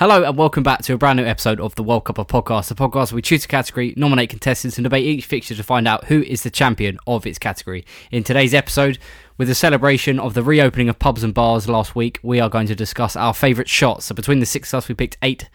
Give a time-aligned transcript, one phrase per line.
[0.00, 2.68] Hello and welcome back to a brand new episode of the World Cup of Podcasts,
[2.68, 5.86] the podcast where we choose a category, nominate contestants, and debate each fixture to find
[5.86, 7.84] out who is the champion of its category.
[8.10, 8.98] In today's episode,
[9.36, 12.66] with the celebration of the reopening of pubs and bars last week, we are going
[12.68, 14.06] to discuss our favourite shots.
[14.06, 15.50] So between the six of us, we picked eight.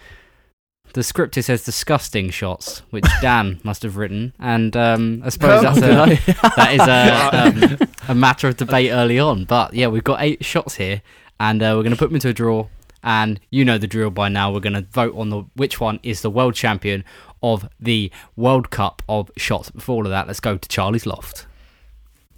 [0.94, 5.80] The script says disgusting shots, which Dan must have written, and um, I suppose that's
[5.80, 9.46] a, that is a, um, a matter of debate early on.
[9.46, 11.02] But yeah, we've got eight shots here,
[11.40, 12.68] and uh, we're going to put them into a draw.
[13.06, 14.52] And you know the drill by now.
[14.52, 17.06] We're going to vote on the which one is the world champion
[17.44, 19.70] of the World Cup of shots.
[19.70, 21.46] Before all of that, let's go to Charlie's loft.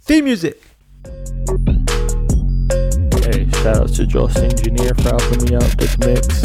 [0.02, 0.62] Theme music.
[3.24, 6.42] Hey, shout out to Josh Engineer for helping me out this mix.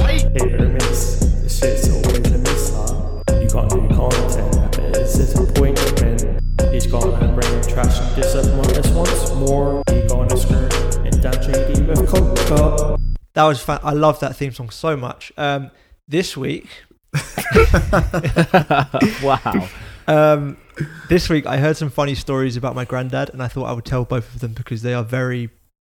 [0.00, 3.22] Hey, Hermes, this shit's always a miss, huh?
[3.40, 6.72] You got new content, but it's disappointment.
[6.72, 9.82] He's gonna bring trash and disappointments once more.
[11.88, 12.98] That
[13.44, 15.32] was fan- I love that theme song so much.
[15.38, 15.70] Um,
[16.06, 16.66] this week,
[19.22, 19.68] wow.
[20.06, 20.58] um,
[21.08, 23.86] this week I heard some funny stories about my granddad, and I thought I would
[23.86, 25.48] tell both of them because they are very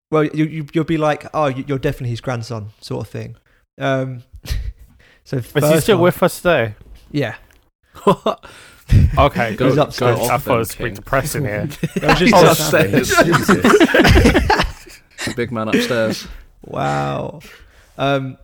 [0.09, 0.23] well.
[0.23, 3.36] You, you you'll be like, oh, you- you're definitely his grandson, sort of thing.
[3.77, 4.23] Um,
[5.25, 6.75] so Is he still one- with us today?
[7.11, 7.36] Yeah,
[9.17, 9.66] Okay, He good.
[9.67, 10.20] was upstairs.
[10.30, 11.66] I thought it was a bit depressing here.
[11.95, 13.11] That was just Oh, upstairs.
[15.19, 15.35] Upstairs.
[15.35, 16.27] the big man upstairs.
[16.61, 17.39] Wow.
[17.97, 18.37] Um,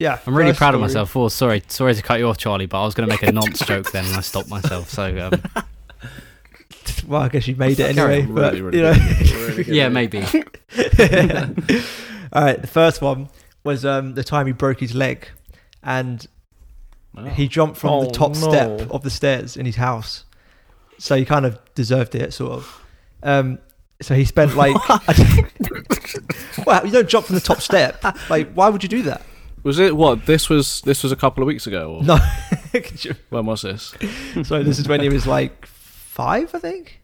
[0.00, 1.16] yeah, I'm really first proud of story- myself.
[1.16, 3.30] Oh, sorry, sorry to cut you off, Charlie, but I was going to make a
[3.40, 4.90] nonce joke then, and I stopped myself.
[4.90, 5.64] So um,
[7.06, 8.22] Well, I guess you made it anyway.
[8.22, 9.46] on, but really, really you know.
[9.46, 9.74] Really good.
[9.74, 10.22] yeah, maybe.
[12.32, 13.28] All right, the first one
[13.62, 15.28] was um, the time he broke his leg,
[15.82, 16.26] and
[17.14, 17.26] Wow.
[17.26, 20.24] he jumped from the Oh, top step of the stairs in his house.
[20.98, 22.82] So he kind of deserved it, sort of.
[23.22, 23.58] Um,
[24.02, 24.74] so he spent like,
[26.66, 28.02] well, you don't jump from the top step.
[28.28, 29.22] Like, why would you do that?
[29.62, 30.26] Was it what?
[30.26, 31.96] This was this was a couple of weeks ago.
[31.96, 32.18] Or No.
[33.30, 33.94] When was this?
[34.42, 37.00] so this is when he was like five, I think.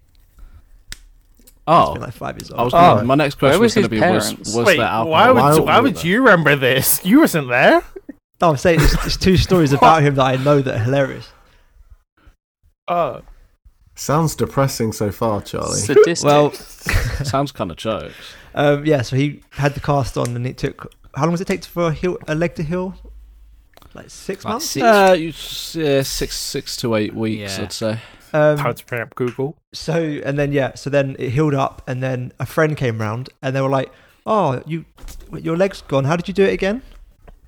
[1.67, 2.61] Oh, Been like five years old.
[2.61, 2.75] I was.
[2.75, 2.77] Oh.
[2.77, 4.55] Gonna, my next question was was going to be was parents?
[4.55, 5.11] was Wait, there alcohol?
[5.11, 7.01] why would, involved why would you remember this?
[7.05, 7.83] You wasn't there.
[8.41, 11.29] no, I'm saying it's, it's two stories about him that I know that are hilarious.
[12.89, 13.23] Oh,
[13.95, 15.79] Sounds depressing so far, Charlie.
[15.79, 16.27] Sadistic.
[16.27, 16.53] Well,
[17.25, 18.15] Sounds kind of jokes.
[18.55, 21.47] Um, yeah, so he had the cast on, and it took how long does it
[21.47, 22.95] take for a, heal, a leg to heal?
[23.95, 24.67] Like six Like months.
[24.71, 25.33] six- Uh, you,
[25.85, 27.65] yeah, six six to eight weeks, Yeah.
[27.65, 27.99] I'd say.
[28.33, 29.57] Um, time to bring up Google.
[29.73, 33.29] so and then yeah, so then it healed up, and then a friend came round,
[33.43, 33.93] and they were like,
[34.25, 34.85] "Oh, you,
[35.37, 36.05] your leg's gone.
[36.05, 36.83] How did you do it again?"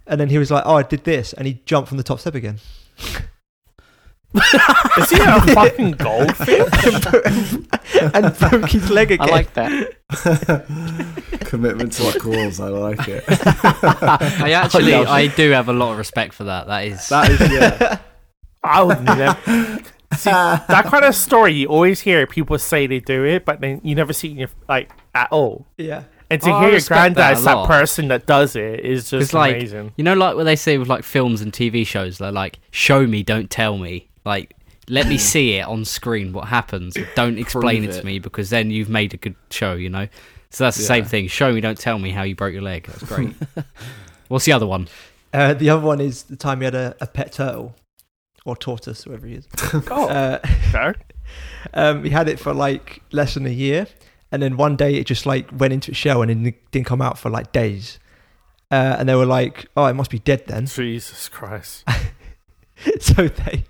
[0.08, 2.18] And then he was like, "Oh, I did this," and he jumped from the top
[2.20, 2.58] step again.
[4.34, 6.72] Is he a fucking goldfish?
[8.14, 9.28] and broke his leg again.
[9.28, 9.96] I like that.
[11.40, 13.24] Commitment to the cause, I like it.
[13.28, 15.04] I actually, yeah.
[15.10, 16.66] I do have a lot of respect for that.
[16.66, 17.98] That is, That is yeah.
[18.62, 19.36] I would never.
[20.16, 23.80] See, that kind of story, you always hear people say they do it, but then
[23.82, 25.66] you never see it like at all.
[25.78, 29.10] yeah, And to Oh, hear your respect that granddad's that person that does it is
[29.10, 29.92] just It's like- amazing.
[29.96, 32.18] you know, like what they say with like films and TV shows.
[32.18, 34.54] They're like, "Show me, don't tell me." Like,
[34.88, 36.96] let me see it on screen what happens.
[37.14, 39.74] Don't explain Prove it to me because then you've made a good show.
[39.74, 40.08] You know.
[40.50, 41.28] So that's the same thing.
[41.28, 42.86] Show me, don't tell me how you broke your leg.
[42.86, 43.34] That's great.
[44.28, 44.88] What's the other one?
[45.32, 47.74] uh, the other one is the time he had a, a pet turtle
[48.44, 49.48] or tortoise, whoever he is.
[49.90, 50.38] Oh, Uh,
[50.74, 50.92] okay.
[51.74, 53.86] um, he had it for like less than a year,
[54.30, 57.00] and then one day it just like went into its shell and it didn't come
[57.00, 57.98] out for like days.
[58.70, 61.84] Uh, and they were like, "Oh, it must be dead then." Jesus Christ.
[63.00, 63.64] so they,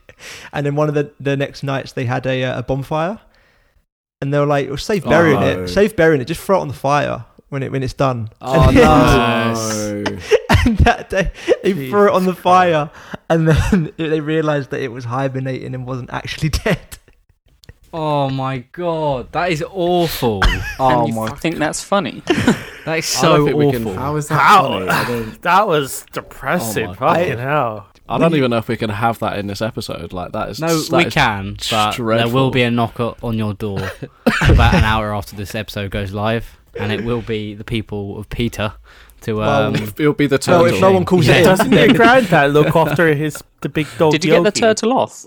[0.53, 3.21] and then one of the the next nights they had a uh, a bonfire,
[4.21, 5.62] and they were like, well, "Safe burying Oh.
[5.65, 6.27] it, safe burying it.
[6.27, 10.03] Just throw it on the fire when it when it's done." Oh and, no!
[10.12, 10.19] No.
[10.66, 12.91] and that day they threw it on the fire,
[13.28, 16.78] and then they realized that it was hibernating and wasn't actually dead.
[17.95, 20.41] Oh my god, that is awful.
[20.80, 21.27] oh you my!
[21.27, 22.22] I think that's funny.
[22.86, 24.68] That is so don't think we can- How is that How?
[24.68, 24.89] funny?
[24.89, 25.04] I
[25.42, 26.86] That was depressing.
[26.89, 27.86] Oh Fucking hell.
[28.09, 30.13] I don't even know if we can have that in this episode.
[30.13, 33.39] Like that is No, that we is- can, but there will be a knock on
[33.39, 33.78] your door
[34.49, 38.28] about an hour after this episode goes live, and it will be the people of
[38.28, 38.75] PETA
[39.22, 39.75] to Well, um.
[39.99, 40.75] It'll be the Well, turtle.
[40.75, 41.37] if no one calls Yeah.
[41.37, 44.13] it Doesn't your granddad look after his the big dog?
[44.13, 45.27] Did you get the turtle off?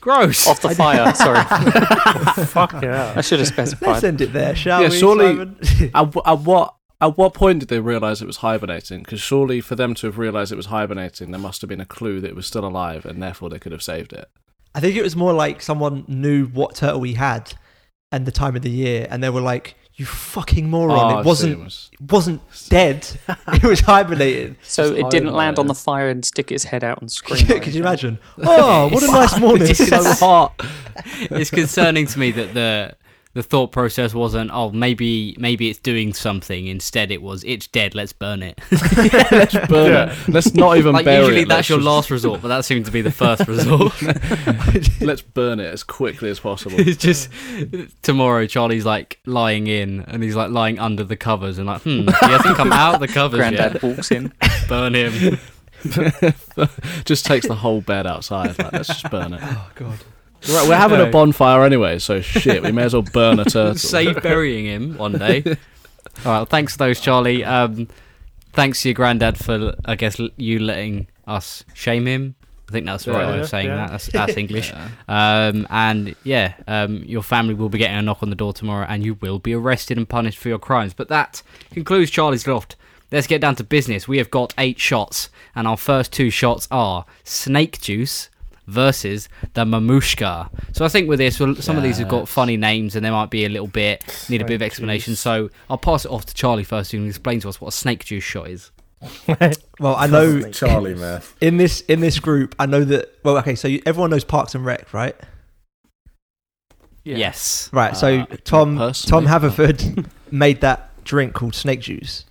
[0.00, 0.46] gross.
[0.46, 1.12] Off the fire.
[1.14, 1.44] Sorry,
[2.46, 3.12] Fucking hell.
[3.16, 3.86] I should have specified.
[3.86, 4.04] let's specified.
[4.04, 4.98] end it there, shall Yeah, we?
[4.98, 5.90] surely- Simon?
[5.94, 9.00] At, at what at what point did they realise it was hibernating?
[9.00, 11.86] Because surely for them to have realised it was hibernating, there must have been a
[11.86, 14.28] clue that it was still alive, and therefore they could have saved it.
[14.74, 17.54] I think it was more like someone knew what turtle we had
[18.12, 21.14] and the time of the year, and they were like, You fucking moron!
[21.16, 21.90] Oh, it wasn't seems.
[22.10, 23.06] wasn't dead.
[23.48, 24.56] it was hibernating.
[24.62, 27.50] So Just it didn't land on the fire and stick its head out and scream.
[27.50, 28.18] or Could you imagine?
[28.38, 29.68] Oh, what a nice morning!
[29.68, 30.60] It's So so hot.
[31.30, 32.96] it's concerning to me that the
[33.32, 37.94] the thought process wasn't oh maybe maybe it's doing something instead it was it's dead
[37.94, 38.58] let's burn it
[39.30, 40.12] Let's burn Yeah.
[40.12, 40.28] it.
[40.28, 41.48] Let's not even like bury usually it.
[41.48, 43.92] that's Let's your just- last resort but that seemed to be the first resort
[45.00, 46.74] Let's burn it as quickly as possible.
[46.80, 47.28] it's just
[48.02, 52.00] tomorrow charlie's like lying in and he's like lying under the covers and like hmm
[52.08, 54.32] he hasn't come out of the covers Granddad yet walks in.
[54.68, 55.38] burn him
[57.04, 58.58] just takes the whole bed outside.
[58.58, 59.40] Like, let's just burn it.
[59.42, 59.98] Oh god.
[60.48, 61.08] Right, we're having No.
[61.08, 62.62] a bonfire anyway, so shit.
[62.62, 63.74] We may as well burn a turtle.
[63.76, 65.42] save burying him one day
[66.24, 67.86] all right thanks for those charlie um
[68.52, 72.34] thanks to your granddad for i guess you letting us shame him
[72.68, 73.30] i think that's the right Yeah.
[73.32, 73.76] way of saying Yeah.
[73.76, 74.72] that that's, that's english
[75.08, 75.46] Yeah.
[75.48, 78.86] Um, and yeah, um, your family will be getting a knock on the door tomorrow,
[78.88, 80.94] and you will be arrested and punished for your crimes.
[80.94, 81.42] But that
[81.72, 82.76] concludes Charlie's Loft.
[83.12, 84.06] Let's get down to business.
[84.06, 88.30] We have got eight shots, and our first two shots are snake juice
[88.70, 90.48] versus the mamushka.
[90.72, 93.10] So I think with this, well, some of these have got funny names, and they
[93.10, 95.16] might be a little bit need a bit of explanation.
[95.16, 97.72] So I'll pass it off to Charlie first, who can explain to us what a
[97.72, 98.70] snake juice shot is.
[99.80, 101.22] Well, I know Charlie, man.
[101.40, 103.18] in this in this group, I know that.
[103.24, 105.16] Well, okay, so you, everyone knows Parks and Rec, right?
[107.02, 107.70] Yes.
[107.72, 107.96] Right.
[107.96, 112.26] So Uh, Tom Tom Haverford made that drink called snake juice.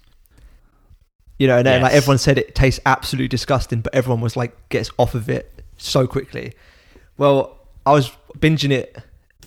[1.40, 4.70] You know, and then like everyone said it tastes absolutely disgusting, but everyone was like
[4.70, 6.54] gets off of it so quickly.
[7.18, 8.96] Well, I was binging it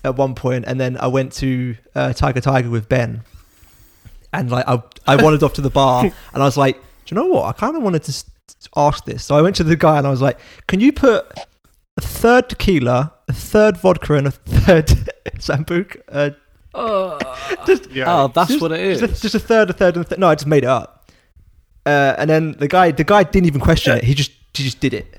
[0.04, 3.22] at one point, and then I went to uh, Tiger Tiger with Ben,
[4.32, 7.20] and like I I wandered off to the bar, and I was like, do you
[7.20, 7.44] know what?
[7.44, 8.24] I kind of wanted to s-
[8.76, 11.26] ask this, so I went to the guy and I was like, can you put
[11.96, 14.86] a third tequila, a third vodka, and a third
[15.38, 16.00] sambuca?
[16.08, 16.30] Uh,
[17.92, 18.04] Yeah.
[18.22, 19.00] Oh, that's just, what it is.
[19.00, 20.18] Just, just a third, a third, and a third.
[20.18, 21.10] No, I just made it up.
[21.84, 24.04] Uh, and then the guy, the guy didn't even question it.
[24.04, 25.18] He just, he just did it.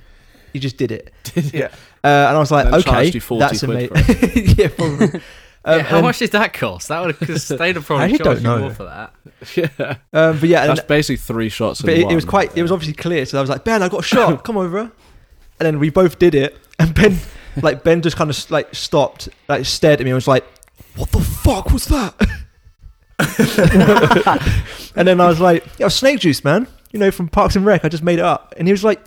[0.54, 1.12] He just did it.
[1.36, 1.66] yeah.
[2.04, 4.56] Uh, and I was like, Then okay, you 40 that's amazing.
[4.58, 5.22] yeah, probably.
[5.66, 6.90] Um, Yeah, how and- much did that cost?
[6.90, 8.60] That would have they'd have probably I charged don't you know.
[8.60, 9.14] more for that.
[9.56, 9.96] yeah.
[10.12, 12.12] Um, but yeah, and, That's basically three shots but it, one.
[12.12, 13.26] it was quite, it was obviously clear.
[13.26, 14.44] So I was like, Ben, I got a shot.
[14.44, 14.80] Come over.
[14.80, 14.92] And
[15.60, 16.58] then we both did it.
[16.80, 17.18] And Ben,
[17.62, 20.44] like Ben, just kind of like stopped, like stared at me and was like,
[20.98, 22.14] "What the fuck was that?"
[24.96, 26.68] and then I was like, "Yeah, snake juice, man.
[26.92, 27.86] You know, from Parks and Rec.
[27.86, 29.00] I just made it up." And he was like,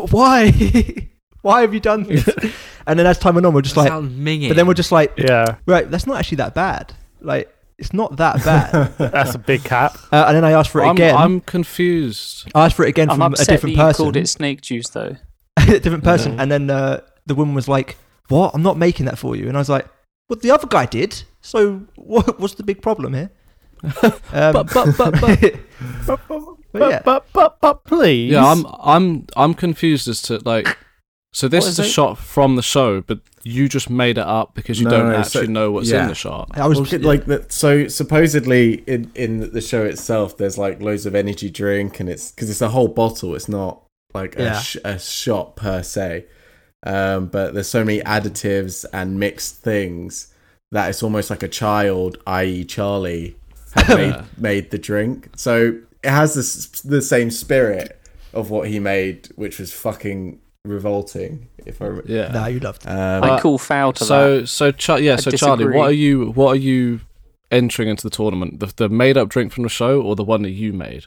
[0.00, 1.08] "But, but why?
[1.42, 2.28] why have you done this?"
[2.86, 4.48] and then as time went on, we're just like, Sound minging.
[4.48, 5.56] but then we're just like, Yeah.
[5.66, 6.92] right, that's not actually that bad.
[7.20, 8.96] Like, it's not that bad.
[8.98, 9.96] That's a big cap.
[10.12, 11.14] uh, and then I asked for it I'm, again.
[11.16, 12.50] I'm confused.
[12.54, 14.04] I asked for it again I'm from a upset different that you person.
[14.04, 15.16] called it snake juice, though.
[15.56, 16.42] a different person, Yeah.
[16.42, 17.96] and then uh, the woman was like,
[18.28, 18.52] "What?
[18.54, 19.86] I'm not making that for you." And I was like,
[20.28, 21.22] "Well, the other guy did.
[21.40, 22.38] So what?
[22.40, 23.30] What's the big problem here?"
[23.82, 24.20] But
[24.52, 25.30] but but but
[26.06, 26.20] But,
[26.72, 27.00] But yeah.
[27.02, 28.32] but, but, but, please.
[28.32, 30.68] yeah, I'm I'm I'm confused as to like.
[31.32, 31.92] So this What is is a it?
[31.92, 35.16] shot from the show, but you just made it up because you No, don't no,
[35.16, 36.02] actually so- know what's yeah.
[36.02, 36.50] in the shot.
[36.54, 37.52] I was Well, like that.
[37.52, 42.30] So supposedly in in the show itself, there's like loads of energy drink, and it's
[42.32, 43.34] because it's a whole bottle.
[43.34, 43.82] It's not
[44.14, 46.26] like a, sh- a shot per se.
[46.84, 50.32] Um, but there's so many additives and mixed things
[50.70, 53.47] that it's almost like a child, i.e., Charlie, had
[53.88, 55.30] made made the drink.
[55.36, 58.00] So it has this the same spirit
[58.32, 61.48] of what he made, which was fucking revolting.
[61.66, 62.12] If I remember.
[62.12, 62.28] Yeah.
[62.28, 62.84] nah, you loved.
[62.84, 62.88] it.
[62.88, 64.06] Um, I call foul to that.
[64.06, 65.14] So so Char- yeah.
[65.14, 67.00] I So Charlie, what are you what are you
[67.50, 68.60] entering into the tournament?
[68.60, 71.06] The, the made up drink from the show or the one that you made?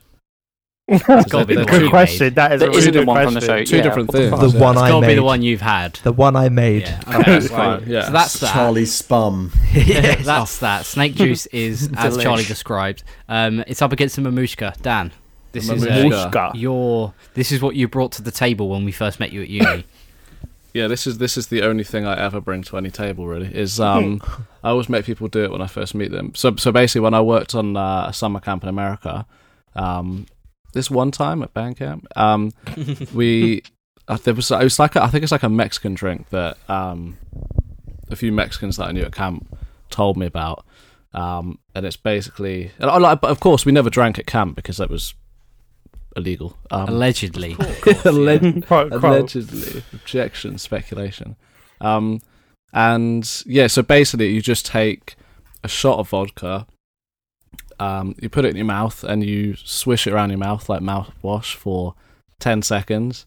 [1.07, 2.25] It's got to be the They're one Good question.
[2.25, 2.36] made.
[2.36, 3.63] That is There a really good one from the show.
[3.63, 4.31] Two Yeah, different what the things.
[4.31, 4.39] fuck?
[4.51, 4.62] The yeah.
[4.63, 5.17] one It's I got to be made.
[5.17, 5.93] the one you've had.
[6.03, 6.81] The one I made.
[6.83, 7.00] Yeah.
[7.07, 7.79] Okay, That's right.
[7.79, 8.05] fine, yeah.
[8.05, 8.53] So that's that.
[8.53, 9.51] Charlie Spum.
[9.74, 10.25] Yes.
[10.25, 10.86] That's that.
[10.86, 13.03] Snake juice is as Charlie described.
[13.29, 14.79] Um, it's up against the mamushka.
[14.81, 15.12] Dan,
[15.53, 16.31] this The is uh, mamushka.
[16.31, 16.51] Mushka.
[16.55, 17.13] your.
[17.36, 19.86] This is what you brought to the table when we first met you at uni.
[20.74, 23.27] Yeah, this is this is the only thing I ever bring to any table.
[23.27, 24.21] Really, is um,
[24.63, 26.33] I always make people do it when I first meet them.
[26.36, 29.25] So so basically, when I worked on uh, a summer camp in America,
[29.75, 30.27] um,
[30.73, 32.51] this one time at band camp, um,
[33.13, 33.63] we
[34.07, 36.57] uh, there was it was like a, I think it's like a Mexican drink that
[36.69, 37.17] um,
[38.09, 39.57] a few Mexicans that I knew at camp
[39.89, 40.65] told me about,
[41.13, 44.55] um, and it's basically and I like, but of course we never drank at camp
[44.55, 45.13] because that was
[46.15, 46.57] illegal.
[46.71, 47.55] Um, Allegedly.
[47.55, 49.03] Alleg- Quote, quote.
[49.03, 51.37] allegedly objection speculation
[51.79, 52.19] um
[52.73, 55.15] and yeah so basically you just take
[55.63, 56.67] a shot of vodka
[57.81, 60.81] um you put it in your mouth and you swish it around your mouth like
[60.91, 61.95] mouthwash for
[62.39, 63.25] 10 seconds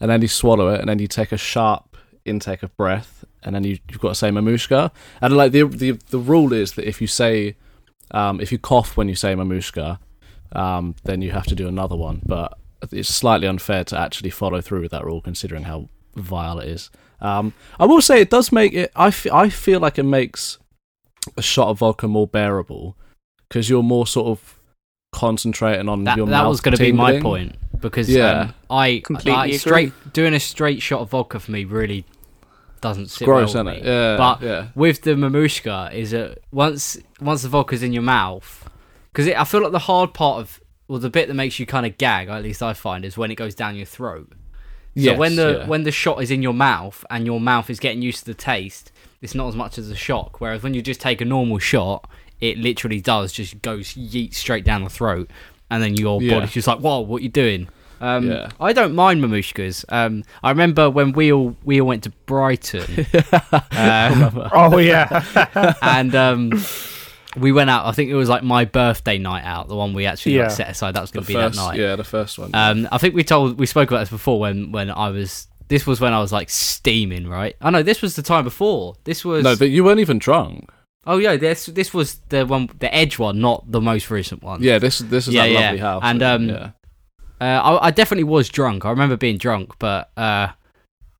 [0.00, 3.54] and then you swallow it and then you take a sharp intake of breath and
[3.54, 6.86] then you, you've got to say mamushka and like the, the the rule is that
[6.92, 7.54] if you say
[8.22, 9.98] Um, if you cough when you say mamushka,
[10.62, 12.20] um, then you have to do another one.
[12.34, 12.48] But
[12.98, 16.90] it's slightly unfair to actually follow through with that rule, considering how vile it is.
[17.20, 18.90] Um, I will say it does make it.
[18.94, 20.58] I, f- I feel like it makes
[21.36, 22.84] a shot of vodka more bearable
[23.52, 24.58] because you're more sort of
[25.12, 28.40] concentrating on That, your that mouth was going to be my point because Yeah.
[28.40, 32.06] um, I Completely like, straight doing a straight shot of vodka for me really
[32.80, 33.82] doesn't sit Gross, well isn't with it?
[33.84, 33.88] me.
[33.90, 34.68] Yeah, But yeah.
[34.74, 38.68] with the mamushka is that once once the vodka's in your mouth,
[39.12, 41.84] because I feel like the hard part of well the bit that makes you kind
[41.84, 44.28] of gag, at least I find, is when it goes down your throat.
[44.32, 44.36] So
[44.94, 45.66] Yes, when the yeah.
[45.68, 48.34] when the shot is in your mouth and your mouth is getting used to the
[48.34, 48.90] taste,
[49.20, 50.40] it's not as much as a shock.
[50.40, 52.08] Whereas when you just take a normal shot,
[52.42, 55.30] it literally does just goes yeet straight down the throat,
[55.70, 56.34] and then your Yeah.
[56.34, 57.68] body's just like, "Whoa, what are you doing?"
[58.02, 58.48] Um, Yeah.
[58.60, 59.84] I don't mind mamushkas.
[59.88, 63.06] Um, I remember when we all we all went to Brighton,
[63.70, 65.24] um, Oh yeah.
[65.82, 66.52] and um,
[67.36, 67.86] we went out.
[67.86, 70.68] I think it was like my birthday night out, the one we actually like, set
[70.68, 70.94] aside.
[70.94, 71.78] That was going to be first, that night.
[71.78, 72.50] yeah, the first one.
[72.54, 75.46] Um, I think we told we spoke about this before when when I was.
[75.68, 77.56] This was when I was like steaming, right?
[77.62, 78.96] Oh know this was the time before.
[79.04, 80.70] This was no, but you weren't even drunk.
[81.06, 84.62] Oh yeah, this this was the one, the Edge one, not the most recent one.
[84.62, 85.60] Yeah, this this is Yeah, that yeah.
[85.60, 86.02] lovely house.
[86.04, 86.70] And, um, yeah.
[87.40, 87.44] Uh,
[87.80, 88.84] I, I definitely was drunk.
[88.84, 90.48] I remember being drunk, but uh,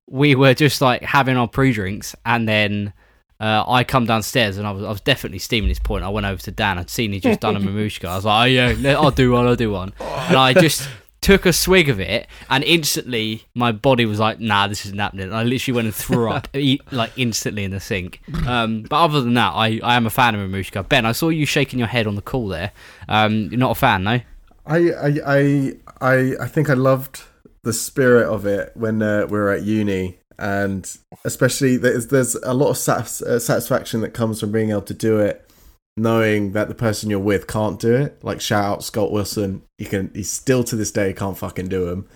[0.08, 2.92] we were just like having our pre-drinks, and then
[3.40, 6.04] uh, I come downstairs, and I was I was definitely steaming this point.
[6.04, 6.78] I went over to Dan.
[6.78, 8.04] I'd seen he just done a mamushka.
[8.08, 9.46] I was like, oh yeah, I'll do one.
[9.48, 9.92] I'll do one.
[9.98, 10.88] And I just
[11.22, 15.26] took a swig of it, and instantly my body was like, nah, this isn't happening.
[15.26, 16.48] And I literally went and threw up
[16.90, 18.20] like instantly in the sink.
[18.46, 20.86] Um, but other than that, I, I am a fan of mamushka.
[20.86, 22.72] Ben, I saw you shaking your head on the call there.
[23.08, 24.20] Um, you're not a fan, no?
[24.66, 27.22] I, I, I, I, I think I loved
[27.62, 32.54] the spirit of it when uh, we were at uni, and especially there's there's a
[32.54, 35.48] lot of uh, satisfaction that comes from being able to do it,
[35.96, 38.22] knowing that the person you're with can't do it.
[38.24, 40.10] Like shout out Scott Wilson, he can.
[40.14, 42.08] He still to this day can't fucking do him.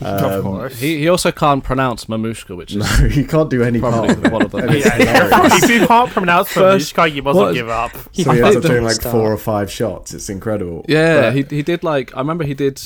[0.00, 0.78] of Um, course.
[0.80, 4.24] He he also can't pronounce mamushka, which is No, he can't do any part of
[4.24, 4.32] it.
[4.32, 4.68] one of them.
[4.68, 7.92] And yeah, if you can't pronounce First- Mamushka, you mustn't what- give up.
[8.12, 10.12] So he I ends think up doing like start- four or five shots.
[10.12, 10.84] It's incredible.
[10.88, 12.80] Yeah, But- he he did like I remember he did.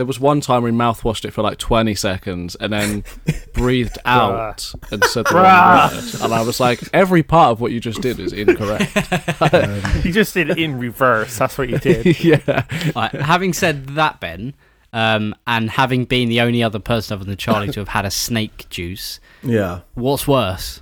[0.00, 3.04] There was one time where he mouthwashed it for like twenty seconds and then
[3.52, 6.22] breathed out and said the wrong word.
[6.22, 8.96] And I was like, every part of what you just did is incorrect.
[10.02, 11.36] You just did it in reverse.
[11.36, 12.18] That's what you did.
[12.24, 12.64] yeah,
[12.96, 14.54] Right, having said that, Ben,
[14.94, 18.10] um, and having been the only other person other than Charlie to have had a
[18.10, 19.80] snake juice, yeah.
[19.92, 20.80] what's worse?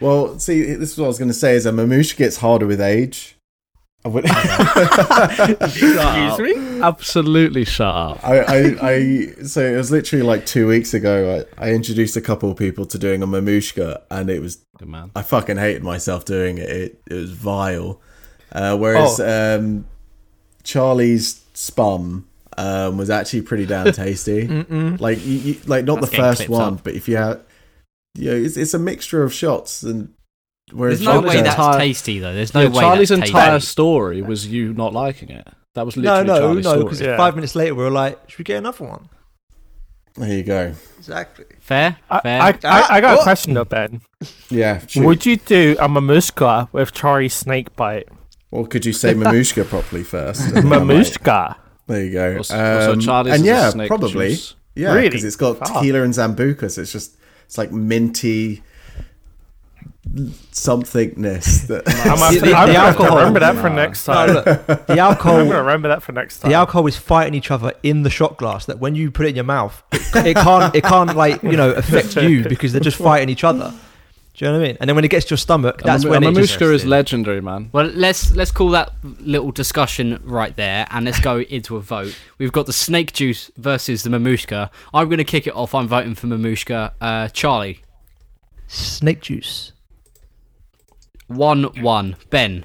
[0.00, 2.66] Well, see, this is what I was going to say: is a mamushka gets harder
[2.66, 3.33] with age.
[4.04, 4.24] I would.
[5.60, 5.96] Excuse
[6.38, 6.80] me.
[6.82, 8.20] absolutely shut up.
[8.22, 11.44] I, I, I, so it was literally like two weeks ago.
[11.58, 14.88] I, I introduced a couple of people to doing a mamushka, and it was Good
[14.88, 15.10] man.
[15.14, 16.68] I fucking hated myself doing it.
[16.68, 18.00] It, it was vile.
[18.52, 19.86] Uh, whereas um,
[20.62, 24.46] Charlie's spum um, was actually pretty damn tasty.
[24.46, 26.84] like, you, you, like not That's the first one, up.
[26.84, 27.40] but if you had,
[28.14, 30.13] you know, it's, it's a mixture of shots and.
[30.72, 32.34] Whereas There's no Charlie's way that's entire- tasty though.
[32.34, 33.66] There's no yeah, way Charlie's that's entire tasty.
[33.66, 35.46] story was you not liking it.
[35.74, 37.16] That was No, literally no, Charlie's no, because Yeah.
[37.16, 39.08] five minutes later we were like, should we get another one?
[40.16, 40.72] there you go.
[40.98, 41.44] Exactly.
[41.60, 42.40] Fair, I, fair.
[42.40, 44.00] I, I, I got a Ah, question though, Ben.
[44.48, 44.78] Yeah.
[44.86, 45.04] shoot.
[45.04, 48.08] Would you do a mamushka with Charlie's snake bite?
[48.52, 50.40] Or could you say mamushka properly first?
[50.54, 51.56] And then I might- Mamushka.
[51.88, 52.36] There you go.
[52.38, 54.28] Also, also Um, Charlie's and is a yeah, snake probably.
[54.30, 54.54] juice.
[54.76, 55.08] Yeah, Really?
[55.08, 55.68] because it's got Fuck.
[55.74, 57.16] tequila and sambuca, so it's just
[57.46, 58.62] it's like minty
[60.52, 61.66] somethingness.
[61.68, 64.04] That I'm, The- gonna- the- I'm the gonna have to alcohol- remember that for next
[64.04, 64.26] time.
[64.28, 66.50] No, look, the I'm alcohol, gonna remember that for next time.
[66.50, 68.66] the alcohol is fighting each other in the shot glass.
[68.66, 71.56] That when you put it in your mouth, it, it can't, it can't like you
[71.56, 73.72] know affect you because they're just fighting each other.
[74.36, 74.76] Do you know what I mean?
[74.80, 76.84] And then when it gets to your stomach, that's mam- when a it mamushka is
[76.84, 77.70] legendary, man.
[77.72, 82.16] well, let's let's call that little discussion right there, and let's go into a vote.
[82.38, 84.70] We've got the snake juice versus the mamushka.
[84.92, 85.72] I'm going to kick it off.
[85.74, 86.92] I'm voting for mamushka.
[87.00, 87.82] Uh, Charlie,
[88.66, 89.70] snake juice.
[91.26, 92.16] One one.
[92.30, 92.64] Ben,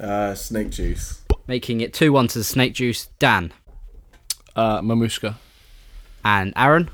[0.00, 1.22] uh, snake juice.
[1.46, 3.08] making it two one to the snake juice.
[3.18, 3.52] Dan
[4.56, 5.34] Uh, mamushka.
[6.24, 6.88] and Aaron.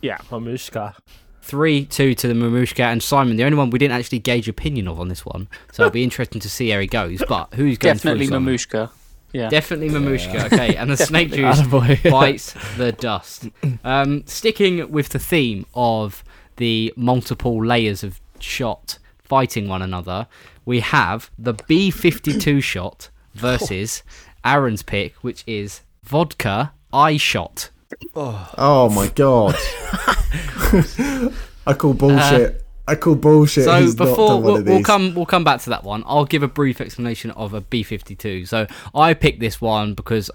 [0.00, 0.94] yeah, mamushka.
[1.42, 4.86] Three two to the Mamushka and Simon, the only one we didn't actually gauge opinion
[4.86, 5.48] of on this one.
[5.72, 7.22] So it'll be interesting to see how he goes.
[7.28, 8.36] But who's going Definitely through?
[8.36, 8.54] Simon?
[8.54, 8.90] Mamushka.
[9.32, 9.48] Yeah.
[9.48, 10.44] Definitely Mamushka.
[10.52, 11.60] Okay, and the snake juice
[12.04, 13.48] bites the dust.
[13.82, 16.22] Um, sticking with the theme of
[16.56, 18.98] the multiple layers of shot
[19.30, 20.26] fighting one another,
[20.64, 24.02] we have the B52 shot versus
[24.44, 27.70] Aaron's pick, which is vodka eye shot.
[28.16, 29.54] Oh my god!
[31.66, 32.56] I call bullshit.
[32.56, 32.58] Uh,
[32.88, 33.64] I call bullshit.
[33.66, 36.02] So He's not before done we'll, we'll come we'll come back to that one.
[36.06, 38.48] I'll give a brief explanation of a B52.
[38.48, 40.28] So I picked this one because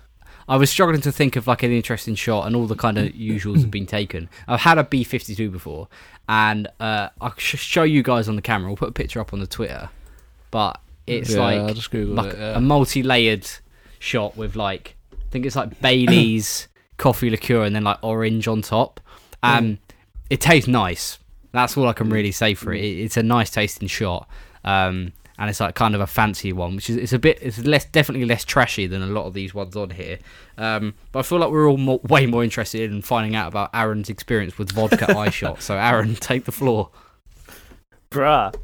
[0.47, 3.07] I was struggling to think of like an interesting shot, and all the kind of
[3.13, 4.29] usuals have been taken.
[4.47, 5.87] I've had a B52 before,
[6.29, 8.69] and uh, I'll sh- show you guys on the camera.
[8.69, 9.89] We'll put a picture up on the Twitter,
[10.51, 12.39] but it's yeah, like like it.
[12.39, 12.57] Yeah.
[12.57, 13.47] a multi-layered
[13.99, 18.61] shot with like I think it's like Bailey's coffee liqueur and then like orange on
[18.61, 18.99] top.
[19.41, 19.79] Um,
[20.29, 21.19] it tastes nice.
[21.51, 22.83] That's all I can really say for it.
[22.83, 24.27] it it's a nice tasting shot.
[24.63, 27.59] Um, and it's like kind of a fancy one, which is it's a bit it's
[27.59, 30.19] less definitely less trashy than a lot of these ones on here.
[30.57, 33.69] Um, but I feel like we're all more, way more interested in finding out about
[33.73, 35.61] Aaron's experience with vodka eye shot.
[35.61, 36.89] So Aaron, take the floor.
[38.09, 38.55] Bruh.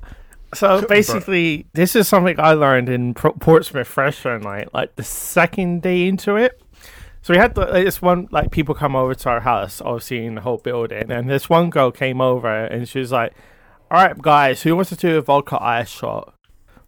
[0.53, 5.81] So basically, this is something I learned in Pro- Portsmouth freshman night, like the second
[5.81, 6.61] day into it.
[7.21, 10.35] So we had the, this one, like people come over to our house, obviously in
[10.35, 13.33] the whole building, and this one girl came over and she was like,
[13.91, 16.33] "All right, guys, who wants to do a vodka ice shot?"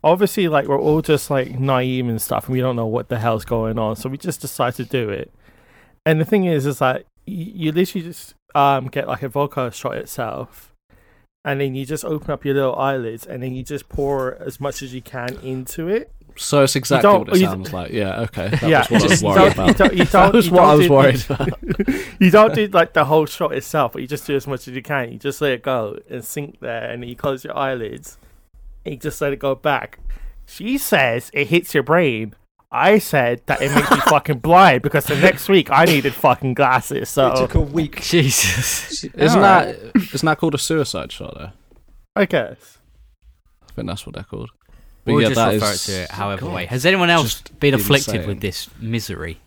[0.04, 3.20] Obviously, like we're all just like naive and stuff, and we don't know what the
[3.20, 5.32] hell's going on, so we just decide to do it.
[6.06, 9.72] And the thing is, is like you, you literally just um get like a vodka
[9.72, 10.74] shot itself,
[11.46, 14.60] and then you just open up your little eyelids and then you just pour as
[14.60, 16.12] much as you can into it.
[16.36, 17.92] so it's exactly what it sounds like.
[17.92, 18.22] Yeah.
[18.22, 18.50] Okay.
[18.50, 20.12] That yeah, was what I was just- you worried don't- you about.
[20.12, 22.22] don't- That was what I was do- worried about.
[22.22, 24.74] You don't do like the whole shot itself, but you just do as much as
[24.76, 25.12] you can.
[25.14, 28.18] You just let it go and sink there, and then you close your eyelids.
[28.86, 30.00] And you just let it go back.
[30.46, 32.36] She says it hits your brain.
[32.72, 36.56] I said that it makes me fucking blind because the next week I needed fucking
[36.56, 37.08] glasses.
[37.10, 38.02] So It took a week.
[38.02, 39.04] Jesus.
[39.04, 39.94] Isn't Alright.
[39.94, 41.52] that isn't that called a suicide shot though?
[42.16, 42.80] I guess.
[43.70, 44.50] I think that's what they're called.
[45.06, 46.66] We'll yeah, just that refer is- to it however God, way.
[46.66, 48.28] Has anyone else just been afflicted insane.
[48.28, 49.40] with this misery?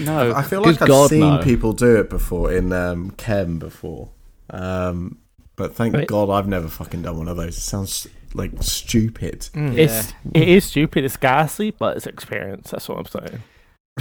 [0.00, 0.32] No.
[0.34, 1.42] I feel Good like I've God, seen no.
[1.42, 4.10] people do it before in um, Chem before,
[4.50, 5.18] um,
[5.56, 6.08] but thank Wait.
[6.08, 7.56] God I've never fucking done one of those.
[7.56, 9.40] It sounds like stupid.
[9.54, 9.76] Mm.
[9.76, 11.04] It's it is stupid.
[11.04, 12.70] It's ghastly, but it's experience.
[12.70, 13.42] That's what I'm saying.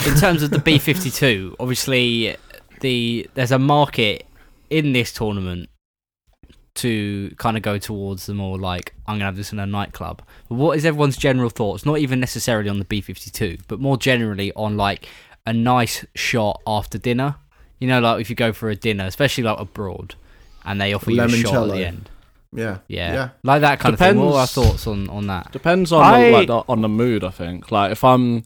[0.06, 2.36] in terms of the B52, obviously
[2.82, 4.28] the there's a market
[4.70, 5.70] in this tournament
[6.76, 10.22] to kind of go towards the more like I'm gonna have this in a nightclub.
[10.50, 11.86] But what is everyone's general thoughts?
[11.86, 15.08] Not even necessarily on the B52, but more generally on like
[15.48, 17.36] a nice shot after dinner.
[17.80, 20.16] You know, like if you go for a dinner, especially like abroad,
[20.66, 22.10] and they offer you a shot at the end.
[22.54, 23.30] Yeah, Yeah, yeah.
[23.44, 24.18] like that kind of thing.
[24.18, 25.52] What are our thoughts on on that?
[25.52, 27.24] Depends on I- the, like the, on the mood.
[27.24, 28.44] I think like if I'm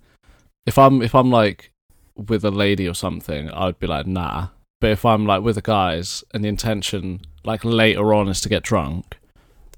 [0.65, 1.71] if I'm if I'm like
[2.15, 4.47] with a lady or something, I'd be like nah.
[4.81, 8.49] But if I'm like with the guys and the intention like later on is to
[8.49, 9.17] get drunk,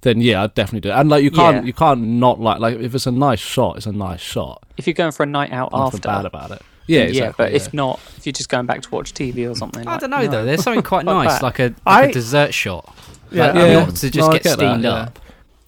[0.01, 0.99] then yeah, I'd definitely do it.
[0.99, 1.63] And like you can't Yeah.
[1.63, 4.63] you can't not like like if it's a nice shot, it's a nice shot.
[4.77, 6.62] If you're going for a night out Nothing after, bad about it.
[6.91, 7.45] Yeah, then exactly.
[7.45, 10.01] but if not, if you're just going back to watch TV or something, I like,
[10.01, 10.27] don't know no.
[10.27, 10.45] though.
[10.45, 11.43] There's something quite nice, that.
[11.43, 12.95] like a like I- a dessert shot.
[13.32, 13.73] Yeah, like, Yeah.
[13.86, 14.89] not to just No, I get, get that, steamed yeah.
[14.93, 15.19] up.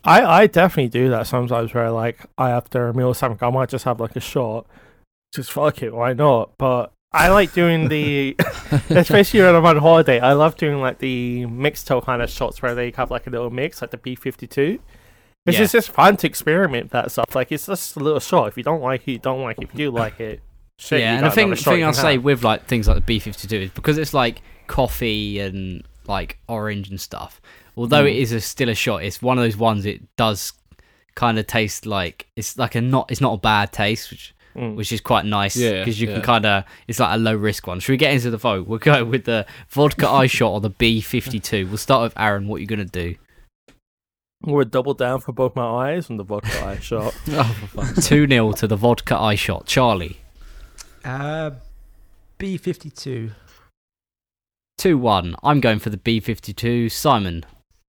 [0.06, 3.50] I, I definitely do that sometimes where like I after a meal or something I
[3.52, 4.68] might just have like a shot.
[5.34, 6.52] Just fuck it, why not?
[6.58, 8.36] But I like doing the
[8.90, 12.62] especially when I'm on holiday, I love doing like the mixed toe kind of shots
[12.62, 14.80] where they have like a little mix, like the B fifty two.
[15.46, 15.64] It's Yeah.
[15.64, 17.34] just just fun to experiment that stuff.
[17.36, 18.48] Like it's just a little shot.
[18.50, 19.64] If you don't like it, you don't like it.
[19.66, 20.42] If you do like it,
[20.80, 21.00] shit.
[21.02, 23.98] yeah, and the thing, thing I'll say with like things like the B52 is because
[23.98, 27.42] it's like coffee and like orange and stuff.
[27.76, 28.12] Although Mm.
[28.12, 30.54] it is a, still a shot, it's one of those ones it does
[31.16, 34.76] kind of taste like it's like a not it's not a bad taste, which Mm.
[34.76, 37.66] which is quite nice Yeah, because you can kind of it's like a low risk
[37.66, 37.80] one.
[37.80, 38.68] Should we get into the vote?
[38.68, 41.68] We'll go with the vodka eye shot or the B52.
[41.70, 42.48] We'll start with Aaron.
[42.48, 43.16] What are you gonna do?
[44.44, 47.16] We're double down for both my eyes and the vodka eye shot.
[48.04, 49.66] Two 0 to the vodka eye shot.
[49.66, 50.18] Charlie.
[51.04, 51.52] Uh,
[52.40, 53.32] B52.
[54.78, 55.36] Two one.
[55.44, 56.92] I'm going for the B52.
[56.92, 57.46] Simon.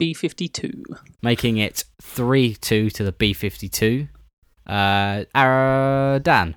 [0.00, 0.84] B52.
[1.22, 4.06] making it 3 2 to the B 52.
[4.66, 6.54] Uh, Ara- Dan.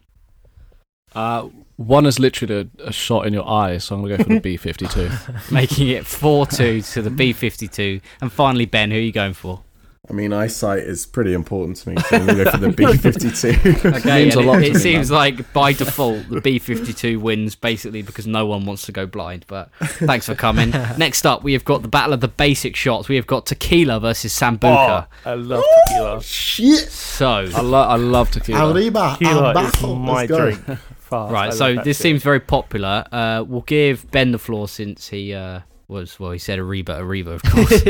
[1.16, 4.30] Uh, one is literally a, a shot in your eye, so I'm gonna go for
[4.30, 5.10] the B fifty two.
[5.52, 8.00] making it 4 2 to the B 52.
[8.22, 9.62] And finally, Ben, who are you going for?
[10.10, 12.98] I mean, eyesight is pretty important to me, so I'm gonna go for the B
[12.98, 13.52] fifty two.
[13.98, 17.20] Okay, Means a lot it, to it me, seems like by default the B 52
[17.20, 19.46] wins basically because no one wants to go blind.
[19.48, 20.72] But thanks for coming.
[20.98, 23.10] Next up, we have got the battle of the basic shots.
[23.10, 25.08] We have got Tequila versus Sambuca.
[25.26, 26.24] Oh, I love tequila.
[26.24, 28.74] Shit, So, I love I love tequila.
[28.74, 29.96] Arriba, Tequila is abajo.
[29.96, 30.80] my Let's drink.
[31.00, 31.12] Fast.
[31.12, 32.04] I right, love so this shit.
[32.04, 33.06] seems very popular.
[33.12, 35.60] Uh, we'll give Ben the floor since he uh,
[35.92, 37.84] was, well, he said Arriba, Arriba, of course.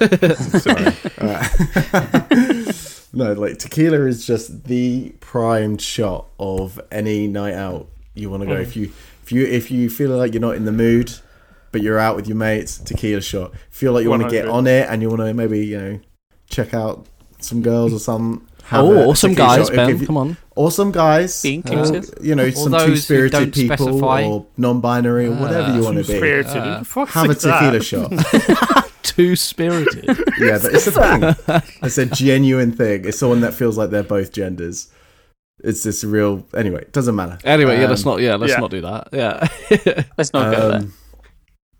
[1.20, 1.54] Alright.
[3.12, 8.46] no, like tequila is just the primed shot of any night out you want to
[8.46, 8.54] go.
[8.56, 8.62] Mm.
[8.62, 11.12] If you if you if you feel like you're not in the mood,
[11.72, 13.52] but you're out with your mates, tequila shot.
[13.70, 16.00] Feel like you want to get on it and you want to maybe you know
[16.48, 17.06] check out
[17.40, 18.46] some girls or some.
[18.64, 19.76] Have Oh, a or some guys, shot.
[19.76, 19.98] Ben.
[19.98, 20.36] you- Come on.
[20.56, 22.14] or some guys, Be or, inclusive.
[22.22, 24.24] you know, Or some two spirited people specify.
[24.24, 26.16] or non-binary or whatever you want to be.
[26.16, 26.56] Spirited.
[26.56, 27.80] Uh, Who Have a like that?
[27.80, 28.86] tequila shot.
[29.02, 30.04] two-spirited.
[30.38, 31.62] yeah, that- it's a thing.
[31.82, 33.04] It's a genuine thing.
[33.06, 34.88] It's someone that feels like they're both genders.
[35.62, 36.46] It's this real.
[36.54, 37.38] Anyway, it doesn't matter.
[37.44, 38.20] anyway, yeah, Um, let's not.
[38.20, 38.60] Yeah, let's yeah.
[38.60, 39.08] not do that.
[39.12, 39.48] Yeah.
[40.16, 40.78] Let's not go there.
[40.80, 40.92] Um,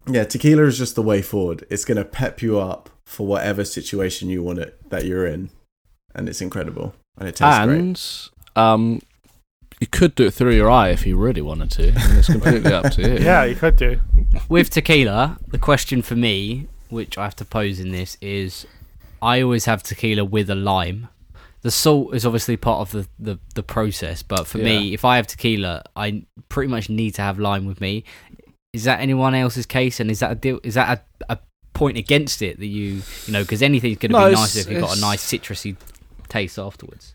[0.06, 1.64] yeah, tequila is just the way forward.
[1.70, 5.50] It's going to pep you up for whatever situation you want it that you're in,
[6.14, 7.78] and it's incredible and it tastes great.
[7.78, 9.00] and um,
[9.80, 11.88] you could do it through your eye if you really wanted to.
[11.88, 13.14] And it's completely up to you.
[13.24, 14.00] Yeah, you could do.
[14.48, 18.66] With tequila, the question for me, which I have to pose in this, is
[19.22, 21.08] I always have tequila with a lime.
[21.62, 25.16] The salt is obviously part of the, the, the process, but for me, if I
[25.16, 28.04] have tequila, I pretty much need to have lime with me.
[28.72, 30.00] Is that anyone else's case?
[30.00, 30.60] And is that a deal?
[30.62, 31.38] Is that a, a
[31.74, 33.42] point against it that you you know?
[33.42, 35.76] Because anything's going to No, be it's- nicer if you've got a nice citrusy
[36.30, 37.14] taste afterwards.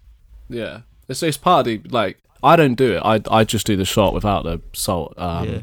[0.49, 2.19] Yeah, it's it's part of the like.
[2.43, 2.99] I don't do it.
[3.03, 5.59] I I just do the shot without the salt um, Yeah.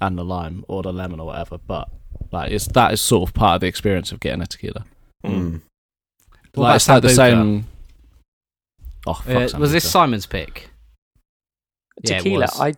[0.00, 1.58] and the lime or the lemon or whatever.
[1.58, 1.90] But
[2.32, 4.86] like, it's that is sort of part of the experience of getting a tequila.
[5.24, 5.60] Mm.
[6.54, 7.66] What like it's like the same.
[9.06, 10.70] Oh, fuck Uh, was this Simon's pick?
[12.04, 12.40] Yeah, it Tequila.
[12.42, 12.60] was.
[12.60, 12.74] I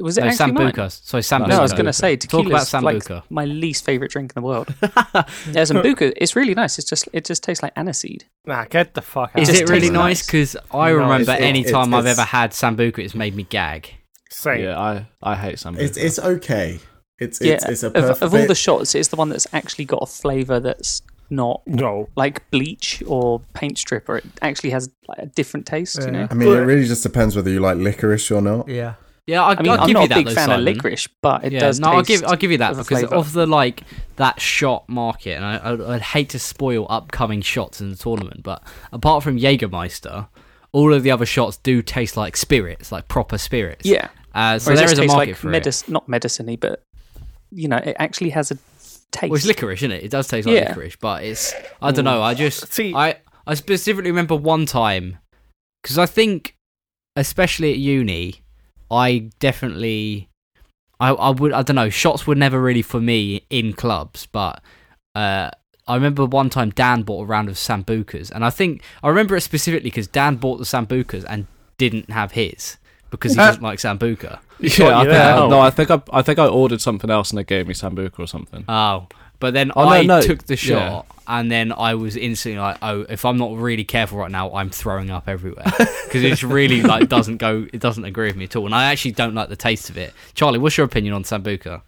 [0.00, 0.72] was it No, actually mine?
[0.72, 0.90] Sambuca.
[1.04, 1.48] Sorry, Sambuca.
[1.48, 3.22] No, I was going to say Talk tequila about is like Sambuca.
[3.28, 4.68] my least favorite drink in the world.
[4.82, 6.12] yeah, Sambuca.
[6.16, 6.78] It's really nice.
[6.78, 8.22] It's just it just tastes like aniseed.
[8.46, 9.40] Nah, get the fuck out.
[9.42, 10.18] Is just it really tastes nice?
[10.20, 10.26] nice.
[10.26, 13.42] Because I No, remember it's- any it's- time I've ever had Sambuca, it's made me
[13.44, 13.90] gag.
[14.30, 14.62] Same.
[14.62, 15.80] Yeah, I I hate Sambuca.
[15.80, 16.78] It's it's okay.
[17.18, 18.22] It's Yeah, it's, it's a of, perfect.
[18.22, 22.08] of all the shots, it's the one that's actually got a flavour that's not No.
[22.14, 24.18] like bleach or paint stripper.
[24.18, 26.00] It actually has like a different taste.
[26.02, 26.28] You know.
[26.30, 28.68] I mean, it really just depends whether you like licorice or not.
[28.68, 28.94] Yeah.
[29.26, 30.14] Yeah, I, I mean, I'll I'm give not you a that.
[30.16, 30.58] big though, fan Simon.
[30.60, 31.78] of licorice, but it yeah, does.
[31.78, 33.14] no, I'll give I'll give you that of because flavour.
[33.14, 33.84] of the like
[34.16, 38.42] that shot market, and I, I, I'd hate to spoil upcoming shots in the tournament,
[38.42, 40.26] but apart from Jägermeister,
[40.72, 43.86] all of the other shots do taste like spirits, like proper spirits.
[43.86, 44.08] Yeah.
[44.34, 45.52] Uh, so Whereas there this is a tastes market like for it.
[45.52, 46.82] medic- not medicine but
[47.52, 48.58] you know, it actually has a
[49.12, 49.30] taste.
[49.30, 50.02] Well, it's licorice, isn't it?
[50.04, 50.68] It does taste like Yeah.
[50.70, 52.22] licorice, but it's I don't know.
[52.22, 55.18] I just See- I I specifically remember one time
[55.82, 56.56] because I think,
[57.16, 58.42] especially at uni,
[58.90, 60.28] I definitely
[61.00, 61.90] I I would I don't know.
[61.90, 64.60] Shots were never really for me in clubs, but
[65.14, 65.50] uh.
[65.88, 69.34] I remember one time Dan bought a round of Sambucas, and I think I remember
[69.34, 72.76] it specifically because Dan bought the Sambucas and didn't have his
[73.12, 74.40] because he Uh, doesn't like Sambuca.
[74.58, 75.46] yeah, I think, Yeah.
[75.48, 78.18] no, I think I I think I ordered something else and they gave me Sambuca
[78.18, 78.64] or something.
[78.68, 79.06] Oh,
[79.38, 80.88] but then Oh, no, I no, took the yeah.
[80.90, 84.52] shot, and then I was instantly like, "Oh, if I'm not really careful right now,
[84.54, 85.64] I'm throwing up everywhere."
[86.12, 88.84] Because it really like doesn't go, it doesn't agree with me at all, and I
[88.92, 90.12] actually don't like the taste of it.
[90.34, 91.80] Charlie, what's your opinion on sambuca?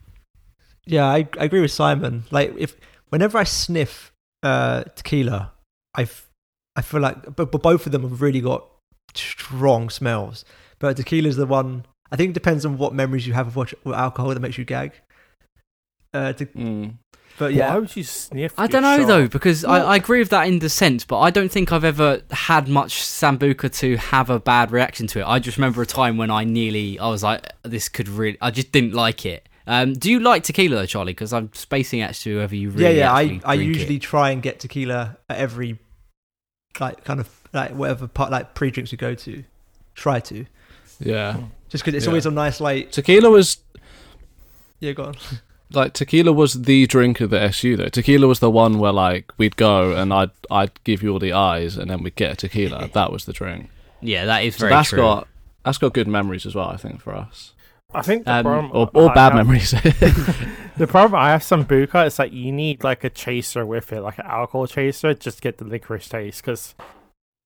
[0.86, 2.24] Yeah, I, I agree with Simon.
[2.30, 2.74] Like, if
[3.10, 5.52] whenever I sniff uh, tequila,
[5.94, 8.66] I feel like, but, but both of them have really got
[9.14, 10.44] strong smells.
[10.78, 11.86] But tequila's the one.
[12.12, 14.58] I think it depends on what memories you have of what, what alcohol that makes
[14.58, 14.92] you gag.
[16.12, 16.94] Uh, te- Mm.
[17.38, 18.54] but Why yeah, would you sniff?
[18.56, 19.06] I don't know shot?
[19.08, 21.82] though, because I, I agree with that in the sense, but I don't think I've
[21.84, 25.24] ever had much sambuca to have a bad reaction to it.
[25.26, 28.52] I just remember a time when I nearly, I was like, "This could really," I
[28.52, 29.48] just didn't like it.
[29.66, 31.12] Um, do you like tequila, though, Charlie?
[31.14, 32.84] Because I'm spacing out to whoever you really.
[32.84, 33.12] yeah, yeah.
[33.12, 33.78] I, actually I drink it.
[33.78, 35.78] usually try and get tequila at every
[36.78, 39.42] like kind of like whatever part like pre drinks we go to.
[39.96, 40.44] Try to
[41.04, 41.36] Yeah,
[41.68, 42.10] just because it's Yeah.
[42.10, 43.58] always a nice like tequila was
[44.80, 44.92] yeah.
[44.92, 45.14] Go on.
[45.72, 47.88] like tequila was the drink of the SU though.
[47.88, 51.32] Tequila was the one where like we'd go and I'd I'd give you all the
[51.32, 52.88] eyes and then we'd get a tequila.
[52.92, 53.70] that was the drink.
[54.00, 54.98] Yeah, that is So very that's true.
[54.98, 55.28] got
[55.64, 56.68] that's got good memories as well.
[56.68, 57.52] I think for us,
[57.94, 59.74] I think the Um, problem, or or I bad have- memories.
[60.76, 64.18] The problem I have sambuca is like you need like a chaser with it, like
[64.18, 66.74] an alcohol chaser, just to get the licorice taste because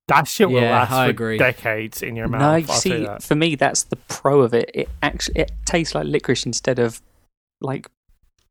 [0.08, 1.38] that shit will Yeah, last I for agree.
[1.38, 2.40] decades in your mouth.
[2.40, 4.70] No, I'll you see, for me, that's the pro of it.
[4.74, 7.00] It actually it tastes like licorice instead of
[7.60, 7.88] like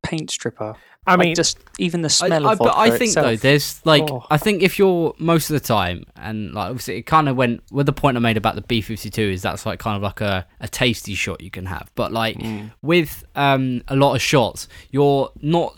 [0.03, 0.75] paint stripper.
[1.05, 3.25] I Like, mean, just even the smell I, of but vodka I think itself.
[3.25, 4.25] though, there's like Oh.
[4.29, 7.63] I think if you're most of the time, and like obviously it kind of went
[7.71, 10.45] with the point I made about the B52 is that's like kind of like a,
[10.59, 12.71] a tasty shot you can have, but like Mm.
[12.81, 15.75] with um a lot of shots, you're not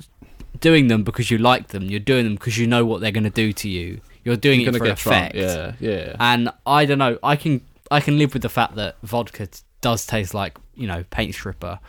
[0.59, 1.83] doing them because you like them.
[1.83, 4.01] You're doing them because you know what they're going to do to you.
[4.29, 5.35] You're doing You're it for get effect.
[5.35, 5.75] drunk.
[5.79, 6.15] Yeah, yeah.
[6.19, 7.17] And I don't know.
[7.23, 10.87] I can I can live with the fact that vodka t- does taste like you
[10.87, 11.79] know paint stripper.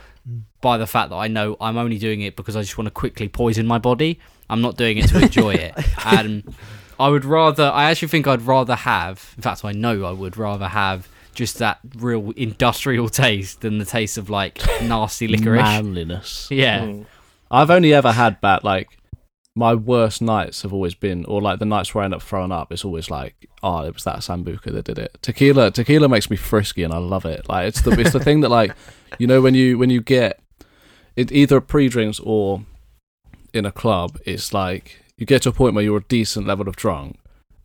[0.61, 2.91] By the fact that I know I'm only doing it because I just want to
[2.91, 4.21] quickly poison my body.
[4.49, 5.75] I'm not doing it to enjoy it.
[6.05, 6.55] And
[6.99, 7.65] I would rather.
[7.65, 9.33] I actually think I'd rather have.
[9.37, 13.85] In fact, I know I would rather have just that real industrial taste than the
[13.85, 15.63] taste of like nasty licorice.
[15.63, 16.49] Manliness.
[16.51, 16.81] Yeah.
[16.81, 17.07] mm.
[17.51, 18.89] I've only ever had bad like
[19.61, 22.51] my worst nights have always been, or like the nights where I end up throwing
[22.51, 22.73] up.
[22.73, 25.19] It's always like, oh, it was that sambuca that did it.
[25.21, 27.47] Tequila, tequila makes me frisky, and I love it.
[27.47, 28.75] Like it's the it's the thing that like
[29.19, 30.41] you know when you when you get
[31.15, 32.65] it either pre-drinks or
[33.53, 36.67] in a club, it's like you get to a point where you're a decent level
[36.67, 37.19] of drunk,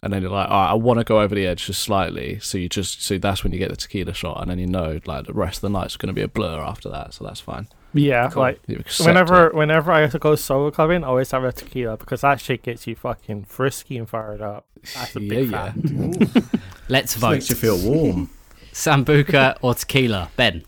[0.03, 2.39] and then you're like, all right, I want to go over the edge just slightly.
[2.39, 4.99] So you just so that's when you get the tequila shot, and then you know
[5.05, 7.13] like the rest of the night's going to be a blur after that.
[7.13, 7.69] So that's fine.
[7.97, 8.41] Yeah, Cool.
[8.43, 9.55] like You whenever it.
[9.55, 12.61] whenever I have to go solo clubbing, I always have a tequila because that shit
[12.61, 14.67] gets you fucking frisky and fired up.
[14.93, 15.71] That's a big Yeah.
[16.89, 17.31] Let's vote.
[17.31, 18.29] makes you feel warm.
[18.73, 20.29] Sambuca or tequila?
[20.35, 20.63] Ben.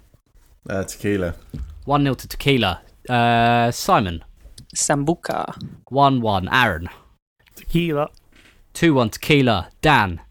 [0.69, 1.35] Uh, tequila.
[1.85, 2.81] 1 0 to tequila.
[3.09, 4.23] Uh, Simon.
[4.75, 5.53] Sambuca.
[5.89, 6.49] 1 1.
[6.51, 6.89] Aaron.
[7.55, 8.09] Tequila.
[8.73, 9.69] 2 1 tequila.
[9.81, 10.21] Dan.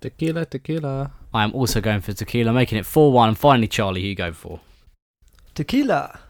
[0.00, 1.12] tequila, tequila.
[1.32, 3.28] I am also going for tequila, making it 4 1.
[3.30, 4.60] And finally, Charlie, who you go for?
[5.58, 6.20] Tequila.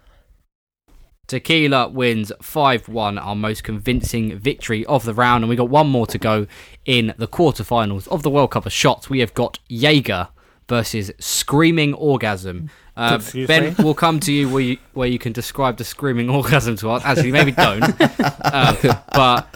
[1.27, 5.45] Tequila wins 5 1, our most convincing victory of the round.
[5.45, 6.47] And we got one more to go
[6.87, 9.11] in the quarterfinals of the World Cup of Shots.
[9.11, 10.29] We have got Jaeger
[10.67, 12.71] versus Screaming Orgasm.
[12.99, 13.75] Uh, ben, me?
[13.79, 17.05] we'll come to you where, you where you can describe the Screaming Orgasm to us.
[17.05, 17.81] Actually, maybe don't.
[18.45, 18.75] uh,
[19.13, 19.47] but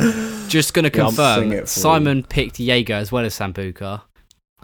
[0.47, 3.37] just going to Yeah, I'll sing confirm it for Simon picked Jaeger as well as
[3.37, 4.03] Sambuca.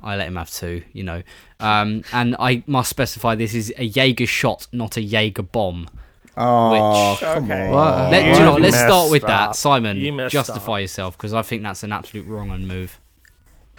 [0.02, 1.22] I let him have two, you know.
[1.60, 5.88] Um, and I must specify this is a Jaeger shot, not a Jaeger bomb.
[6.36, 7.68] Oh, Which- come Okay.
[7.72, 8.10] on.
[8.10, 9.56] Let, do you You know what, let's start messed with that.
[9.56, 10.80] Simon, You justify up.
[10.82, 13.00] yourself because I think that's an absolute wrong on move.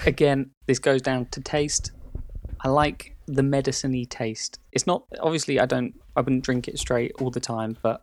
[0.05, 1.91] Again, this goes down to taste.
[2.61, 4.59] I like the medicine-y taste.
[4.71, 8.01] It's not obviously I don't I wouldn't drink it straight all the time, but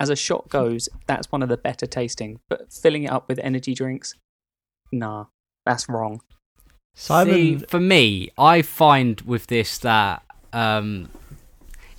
[0.00, 2.40] as a shot goes, that's one of the better tasting.
[2.48, 4.14] But filling it up with energy drinks,
[4.92, 5.26] nah,
[5.64, 6.20] that's wrong.
[6.98, 7.60] Simon.
[7.60, 10.20] See, for me, I find with this that
[10.52, 11.08] um,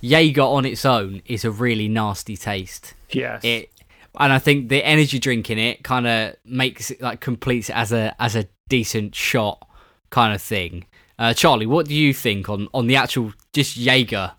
[0.02, 2.92] Jaeger on its own is a really nasty taste.
[3.08, 3.42] Yes.
[3.42, 3.70] It,
[4.18, 7.76] and I think the energy drink in it kind of makes it like completes it
[7.76, 9.66] as a as a decent shot
[10.10, 10.84] kind of thing.
[11.18, 14.32] Uh, Charlie, what do you think on on the actual just Jaeger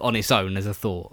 [0.00, 1.12] on its own as a thought?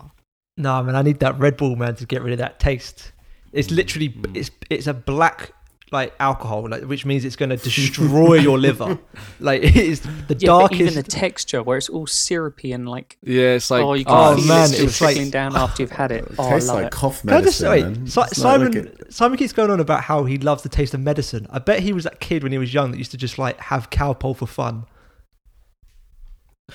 [0.55, 3.11] Nah, man, I need that Red Bull, man, to get rid of that taste.
[3.51, 5.51] It's literally it's it's a black
[5.91, 8.97] like alcohol, like, which means it's going to destroy your liver.
[9.41, 10.82] Like it is the Yeah, darkest.
[10.82, 14.13] even the texture where it's all syrupy and like Yeah, it's like oh, you can
[14.15, 16.25] oh, feel man, it still it's like- trickling down after you've had it.
[16.25, 16.91] It Oh, I tastes love like it.
[16.91, 17.65] cough Can I just medicine.
[17.65, 17.95] say, man.
[17.95, 19.12] Si- It's like Simon?
[19.12, 21.47] Simon keeps going on about how he loves the taste of medicine.
[21.49, 23.58] I bet he was that kid when he was young that used to just like
[23.60, 24.86] have Calpol for fun.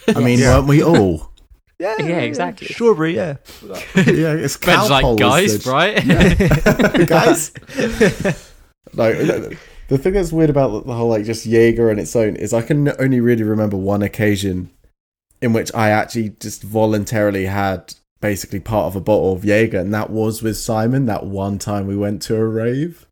[0.09, 1.31] I mean, weren't we all?
[1.81, 2.69] Yeah, Yeah, exactly.
[2.69, 3.37] Strawberry, yeah.
[3.63, 7.09] yeah, it's Ben's like, Calpol guys, the- right?
[7.09, 8.51] guys.
[8.97, 9.17] Like
[9.89, 12.63] the thing that's weird about the whole like just Jaeger on its own is I
[12.63, 14.71] can only really remember one occasion
[15.43, 19.93] in which I actually just voluntarily had basically part of a bottle of Jaeger, and
[19.93, 21.05] that was with Simon.
[21.05, 23.07] That one time we went to a rave.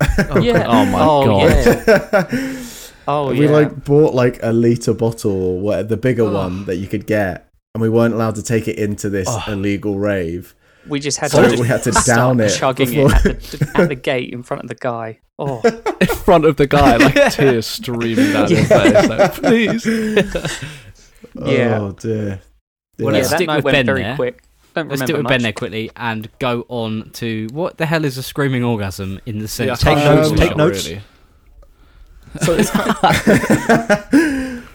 [0.00, 0.64] Oh, yeah.
[0.68, 1.88] Oh my oh, God.
[1.88, 2.60] Yeah.
[3.06, 3.50] Oh we yeah.
[3.50, 6.32] like bought like a liter bottle or what the bigger Oh.
[6.32, 9.44] one that you could get, and we weren't allowed to take it into this Oh.
[9.48, 10.54] illegal rave.
[10.88, 13.40] We just had So to we had to start down it chugging before- it at
[13.42, 15.20] the, at the gate in front of the guy.
[15.38, 15.60] Oh,
[16.00, 19.08] in front of the guy, like tears streaming down his face.
[19.08, 19.84] Like, please.
[21.44, 21.78] Yeah.
[21.80, 22.40] Oh dear.
[22.98, 24.14] Well, let's that stick with Ben very there.
[24.16, 24.42] quick.
[24.74, 25.30] Don't Let's remember do it with much.
[25.30, 29.38] Ben there quickly and go on to what the hell is a screaming orgasm in
[29.38, 29.66] the sense?
[29.82, 30.88] Yeah, I Take can't notes, take notes.
[30.88, 31.00] really.
[32.42, 32.90] So it's kind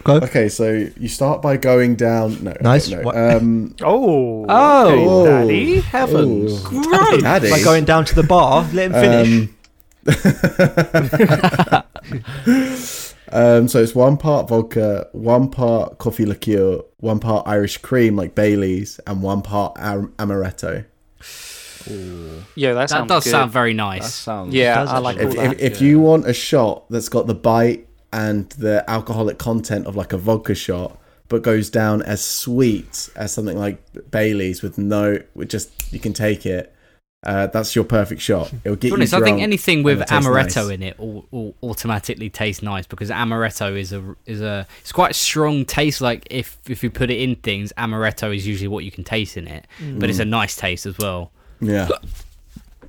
[0.03, 0.15] Go.
[0.15, 2.43] Okay, so you start by going down.
[2.43, 2.89] No, okay, Nice.
[2.89, 4.45] No, What- um, Oh.
[4.47, 5.79] Oh, okay, Daddy.
[5.81, 6.65] heavens!
[6.73, 7.21] Ooh.
[7.21, 7.49] Daddy.
[7.51, 9.49] Like going down to the bar, let him finish.
[9.49, 9.55] Um,
[13.31, 18.35] um, so it's one part vodka, one part coffee liqueur, one part Irish cream like
[18.35, 20.85] Bailey's, and one part am- amaretto.
[22.55, 23.29] Yeah, that That sounds does good.
[23.31, 24.13] sound very That nice.
[24.13, 24.53] sounds.
[24.53, 25.37] yeah, does I like actually.
[25.39, 25.65] all If, that.
[25.65, 29.95] if, if you want a shot that's got the bite and the alcoholic content of
[29.95, 35.21] like a vodka shot, but goes down as sweet as something like Bailey's with no,
[35.35, 36.73] with just you can take it.
[37.25, 38.49] Uh, that's your perfect shot.
[38.63, 39.23] It'll get be you honest, drunk.
[39.25, 40.69] I think anything with and it tastes amaretto nice.
[40.69, 45.11] in it will, will automatically taste nice because amaretto is a is a it's quite
[45.11, 45.99] a strong taste.
[45.99, 49.35] Like if if you put it in things, amaretto is usually what you can taste
[49.35, 49.67] in it,
[49.97, 51.31] but it's a nice taste as well.
[51.59, 51.89] Yeah.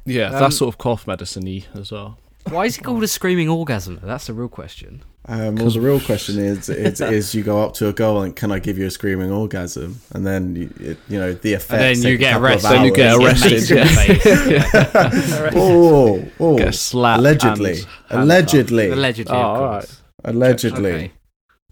[0.07, 2.17] Yeah, Um, that's sort of cough medicine-y as well.
[2.49, 4.01] Why is it called a screaming orgasm?
[4.03, 5.03] That's the real question.
[5.31, 8.35] Um, well, the real question is, is, is you go up to a girl and
[8.35, 10.01] can I give you a screaming orgasm?
[10.13, 11.81] And then, you, it, you know, the effect.
[11.81, 12.71] And then you get arrested.
[12.71, 15.53] Then you get arrested, Mates in the face.
[15.55, 16.59] Oh, oh.
[16.59, 17.21] Get slapped.
[17.21, 17.79] Allegedly.
[18.09, 18.91] and Allegedly.
[18.91, 20.01] Allegedly, Oh, alright.
[20.25, 20.91] Allegedly.
[20.91, 21.13] Okay.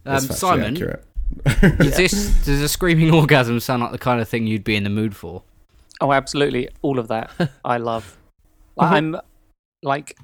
[0.07, 1.05] Um, Simon, accurate.
[1.79, 4.85] does this does a screaming orgasm sound like the kind of thing you'd be in
[4.85, 5.43] the mood for?
[6.01, 7.31] Oh, absolutely, all of that
[7.65, 8.17] I love.
[8.79, 9.17] I'm
[9.83, 10.17] like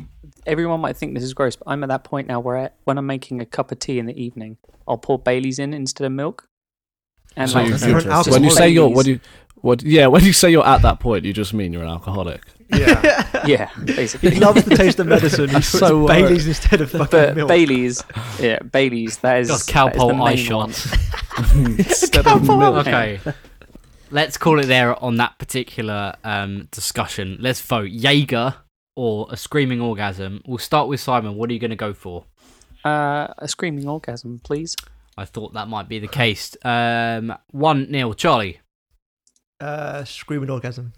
[0.47, 3.07] everyone might think this is gross, but I'm at that point now where when I'm
[3.07, 4.57] making a cup of tea in the evening,
[4.89, 6.49] I'll pour Bailey's in instead of milk.
[7.37, 8.35] And So like, you- That's different just alcohol.
[8.35, 8.97] when you say you're, Baileys.
[8.97, 9.21] when you,
[9.57, 12.43] what, yeah, when you say you're at that point, you just mean you're an alcoholic.
[12.71, 13.43] Yeah.
[13.47, 14.31] yeah, basically.
[14.31, 15.49] He loves the taste of medicine.
[15.49, 16.23] He That's puts so worried.
[16.23, 17.49] Bailey's instead of fucking But milk.
[17.49, 18.03] Bailey's,
[18.41, 19.19] yeah, Bailey's.
[19.19, 20.71] That is Just that is Calpol eye main one.
[20.73, 20.93] shots.
[22.27, 22.87] Of milk.
[22.87, 23.21] Okay.
[24.11, 27.37] Let's call it there on that particular um, discussion.
[27.41, 28.55] Let's vote Jaeger
[28.97, 30.43] or a screaming orgasm.
[30.47, 31.37] We'll start with Simon.
[31.37, 32.25] What are you going to go for?
[32.85, 34.77] Uh, a screaming orgasm, please.
[35.17, 36.57] I thought that might be the case.
[36.65, 38.61] Um, one nil, Charlie.
[39.61, 40.93] Uh, screaming orgasm.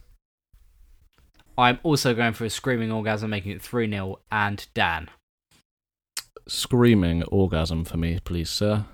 [1.59, 5.09] I'm also going for a screaming orgasm, making it three 0 And Dan,
[6.49, 8.85] Screaming orgasm for me, please, sir.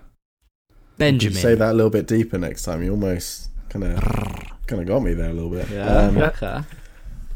[0.70, 1.36] You Benjamin.
[1.38, 2.82] say that a little bit deeper next time.
[2.82, 4.00] You almost kind of
[4.66, 5.66] kind of got me there a little bit.
[5.76, 6.16] Um,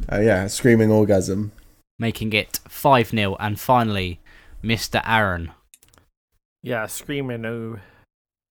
[0.04, 0.16] okay.
[0.16, 1.52] uh, yeah, screaming orgasm.
[1.98, 3.36] making it 5 0.
[3.38, 4.20] And finally,
[4.62, 5.00] Mr.
[5.04, 5.52] Aaron.
[6.62, 7.78] Yeah, screaming oh.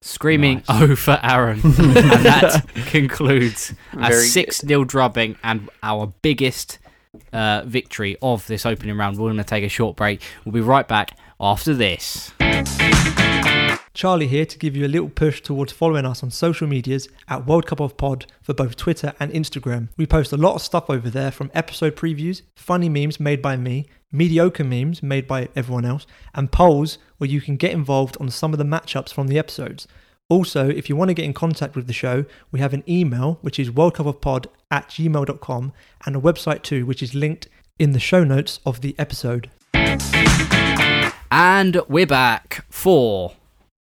[0.02, 0.82] Screaming Nice.
[0.82, 1.60] O for Aaron.
[1.64, 6.78] and that concludes a 6 0 drubbing and our biggest
[7.34, 9.18] uh, victory of this opening round.
[9.18, 10.22] We're going to take a short break.
[10.44, 12.32] We'll be right back after this.
[13.96, 17.48] Charlie here to give you a little push towards following us on social medias at
[17.48, 19.88] World Cup of Pod for both Twitter and Instagram.
[19.96, 23.56] We post a lot of stuff over there from episode previews, funny memes made by
[23.56, 28.30] me, mediocre memes made by everyone else, and polls where you can get involved on
[28.30, 29.88] some of the matchups from the episodes.
[30.28, 33.40] Also, if you want to get in contact with the show, we have an email
[33.42, 35.72] which is worldcupofpod at gmail.com
[36.06, 37.48] and a website too, which is linked
[37.80, 39.50] in the show notes of the episode.
[41.32, 43.34] And we're back for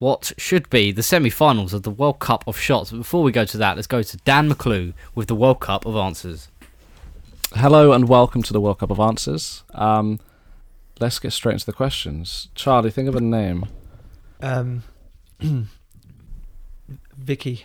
[0.05, 2.90] what should be the semi finals of the World Cup of Shots.
[2.90, 5.87] But before we go to that, let's go to Dan McClue with the World Cup
[5.87, 6.49] of Answers.
[7.55, 9.62] Hello and welcome to the World Cup of Answers.
[9.73, 10.21] Um,
[11.01, 12.49] let's get straight into the questions.
[12.55, 13.64] Charlie, think of a name.
[14.43, 14.83] Um,
[17.17, 17.64] Vicky.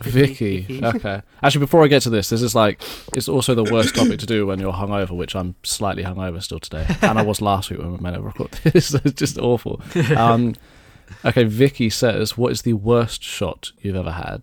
[0.00, 0.60] Vicky.
[0.62, 0.80] Vicky.
[0.84, 1.22] Okay.
[1.42, 2.80] Actually, before I get to this, this is like
[3.14, 6.60] it's also the worst topic to do when you're hungover, which I'm slightly hungover still
[6.60, 8.94] today, and I was last week when we meant to record this.
[9.04, 9.80] it's just awful.
[10.16, 10.54] Um,
[11.24, 14.42] okay, Vicky says, "What is the worst shot you've ever had?"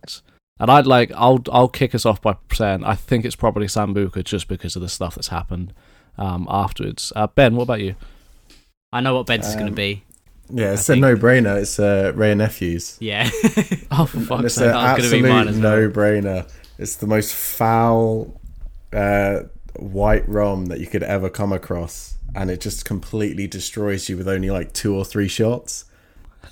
[0.60, 4.24] And I'd like, I'll I'll kick us off by saying I think it's probably Sambuca
[4.24, 5.74] just because of the stuff that's happened
[6.18, 7.12] um, afterwards.
[7.15, 7.96] Uh, ben, what about you?
[8.94, 10.05] I know what Ben's is going to Um, be.
[10.50, 11.62] Yeah, it's I a think- no-brainer.
[11.62, 12.98] It's uh, Wray and Nephews.
[13.00, 13.30] Yeah.
[13.98, 14.66] Oh, for fuck's it's sake!
[14.66, 15.78] an that was gonna be absolute mine as well.
[15.78, 16.52] no-brainer.
[16.78, 18.42] It's the most foul
[18.92, 19.42] uh,
[19.78, 24.28] white rum that you could ever come across, and it just completely destroys you with
[24.28, 25.86] only like two or three shots.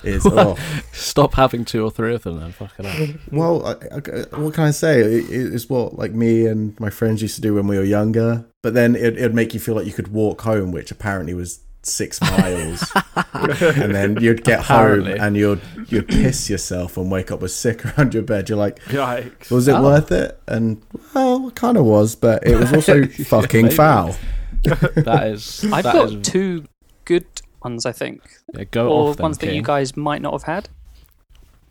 [0.04, 0.58] Is oh,
[0.94, 2.52] Stop having two or three of them then.
[2.54, 3.08] Fucking hell.
[3.32, 5.00] well, I, I- what can I say?
[5.02, 8.46] It, it's what like me and my friends used to do when we were younger.
[8.62, 11.60] But then it, it'd make you feel like you could walk home, which apparently was
[11.86, 12.92] six miles.
[13.34, 15.12] and then you'd get Apparently.
[15.14, 18.50] home and you'd you'd piss yourself and wake up with sick around your bed.
[18.50, 19.52] You're like, Yikes.
[19.52, 19.84] was it Oh.
[19.84, 20.40] worth it?
[20.48, 20.82] And
[21.14, 23.76] well, it kind of was, but it was also fucking maybe.
[23.76, 24.16] foul.
[24.64, 25.66] That is.
[25.72, 26.66] I've that got is- two
[27.06, 27.26] good
[27.64, 28.22] ones, I think,
[28.54, 30.70] Yeah, go or off then, ones that you guys might not have had.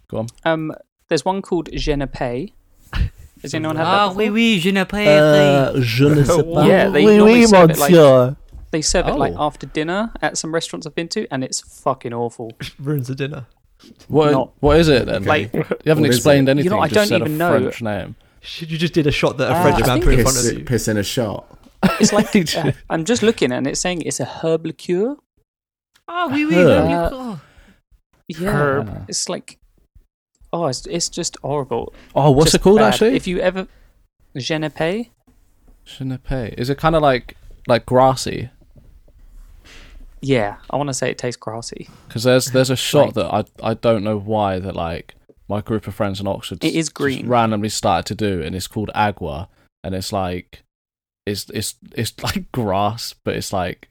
[0.08, 0.26] Go on.
[0.44, 0.72] Um,
[1.08, 2.52] there's one called Génépi.
[3.42, 3.92] Does anyone have that?
[3.92, 4.18] Ah, before?
[4.22, 6.64] oui, oui, je ne peux Uh, je ne sais pas.
[6.66, 8.36] Yeah, they Oui, normally oui, serve it like monsieur.
[8.72, 9.44] They serve it like Oh.
[9.46, 12.52] after dinner at some restaurants I've been to, and it's fucking awful.
[12.80, 13.46] Ruins the dinner.
[14.08, 14.32] What?
[14.32, 15.24] not- what is it then?
[15.24, 16.52] Like, you haven't What is explained it?
[16.52, 16.64] anything.
[16.72, 17.58] You know, I just don't said even a know.
[17.60, 18.16] French name.
[18.58, 20.32] You just did a shot that a Uh, French I man think put in it's-
[20.34, 20.64] front of Piss, you.
[20.64, 21.58] piss in a shot.
[22.00, 25.16] it's like uh, I'm just looking and it's saying it's a herb liqueur.
[26.08, 26.86] Ah, oui, oui, Herb.
[26.86, 27.36] oui, Uh.
[28.28, 29.04] Yeah, Herb.
[29.08, 29.58] it's like
[30.52, 31.92] oh, it's it's just horrible.
[32.14, 32.92] Oh, what's Just it called bad.
[32.94, 33.16] actually?
[33.16, 33.66] If you ever
[34.36, 35.10] Génépi,
[35.84, 36.54] Je ne paie.
[36.56, 38.50] Is it kind of like like grassy?
[40.22, 41.88] Yeah, I want to say it tastes grassy.
[42.08, 45.14] Because there's there's a shot Like- that I I don't know why that like
[45.48, 47.28] my group of friends in Oxford It is just green.
[47.28, 49.48] randomly started to do, and it's called agua,
[49.84, 50.62] and it's like
[51.26, 53.88] it's it's it's like grass, but it's like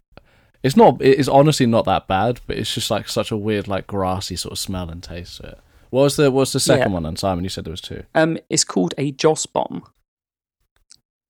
[0.64, 3.68] it's not it is honestly not that bad, but it's just like such a weird
[3.68, 5.60] like grassy sort of smell and taste to it.
[5.90, 6.94] What was the what's the second Yeah.
[6.94, 7.44] one then, Simon?
[7.44, 8.04] You said there was two.
[8.16, 9.84] Um, it's called a Joss bomb,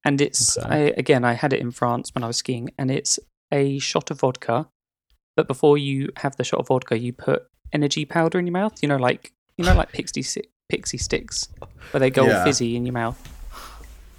[0.04, 0.68] and it's Okay.
[0.70, 3.20] I, again I had it in France when I was skiing, and it's
[3.52, 4.68] a shot of vodka,
[5.36, 8.74] but before you have the shot of vodka, you put energy powder in your mouth.
[8.82, 11.48] You know, like you know, like pixie si- Pixy Stix,
[11.92, 12.44] where they go all Yeah.
[12.46, 13.20] fizzy in your mouth.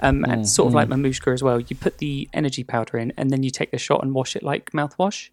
[0.00, 0.94] Um, and Mm, sort of like mm.
[0.94, 1.60] mamushka as well.
[1.60, 4.42] You put the energy powder in, and then you take the shot and wash it
[4.42, 5.30] like mouthwash,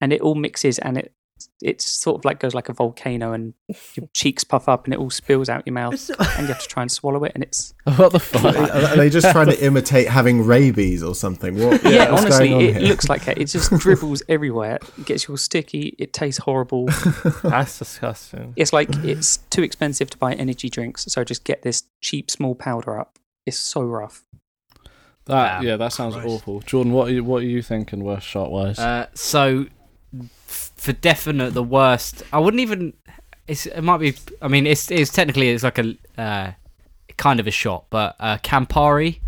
[0.00, 1.12] and it all mixes, and it
[1.62, 3.54] it's sort of like goes like a volcano, and
[3.94, 6.68] your cheeks puff up, and it all spills out your mouth, and you have to
[6.68, 8.56] try and swallow it, and it's what the fuck?
[8.56, 11.54] Are they just trying to imitate having rabies or something?
[11.56, 12.10] What, yeah.
[12.10, 12.88] what's honestly, going on it here?
[12.88, 13.38] looks like it.
[13.38, 14.78] It just dribbles everywhere.
[14.98, 15.94] It gets you all sticky.
[15.98, 16.86] It tastes horrible.
[17.42, 18.54] That's disgusting.
[18.56, 22.54] It's like it's too expensive to buy energy drinks, so just get this cheap small
[22.54, 23.18] powder up.
[23.46, 24.24] It's so rough.
[25.28, 25.62] That Damn.
[25.62, 26.26] yeah, that sounds Christ.
[26.28, 26.60] awful.
[26.60, 28.78] Jordan, what are you, what are you thinking worst shot wise?
[28.78, 29.68] Uh, so, f-
[30.46, 32.22] for definite, the worst.
[32.32, 32.94] I wouldn't even.
[33.46, 34.14] It's, it might be.
[34.42, 36.52] I mean, it's it's technically it's like a uh,
[37.16, 39.20] kind of a shot, but uh, Campari.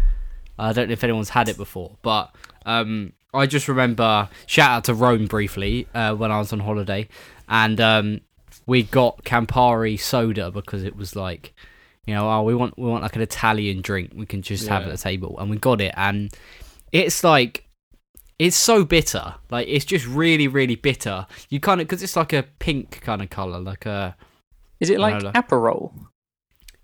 [0.58, 2.34] I don't know if anyone's had it before, but
[2.66, 7.08] um, I just remember shout out to Rome briefly uh, when I was on holiday,
[7.48, 8.20] and um,
[8.66, 11.54] we got Campari soda because it was like,
[12.06, 14.82] you know, oh, we want we want like an Italian drink we can just have
[14.82, 16.30] at the table, and we got it, and
[16.92, 17.64] it's like
[18.40, 19.34] it's so bitter.
[19.50, 21.26] Like it's just really, really bitter.
[21.50, 24.16] You kind of because it's like a pink kind of color, like a
[24.80, 25.92] Is it like like- Aperol?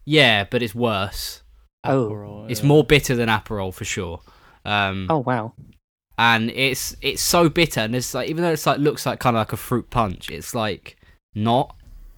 [0.05, 1.43] yeah, but it's worse.
[1.83, 2.11] Oh.
[2.11, 2.67] Aperol, It's yeah.
[2.67, 4.21] more bitter than Aperol for sure.
[4.65, 5.55] Um, Oh wow.
[6.19, 9.37] and it's it's so bitter, and it's like even though it's like looks like kind
[9.37, 10.97] of like a fruit punch, it's like
[11.35, 11.75] not.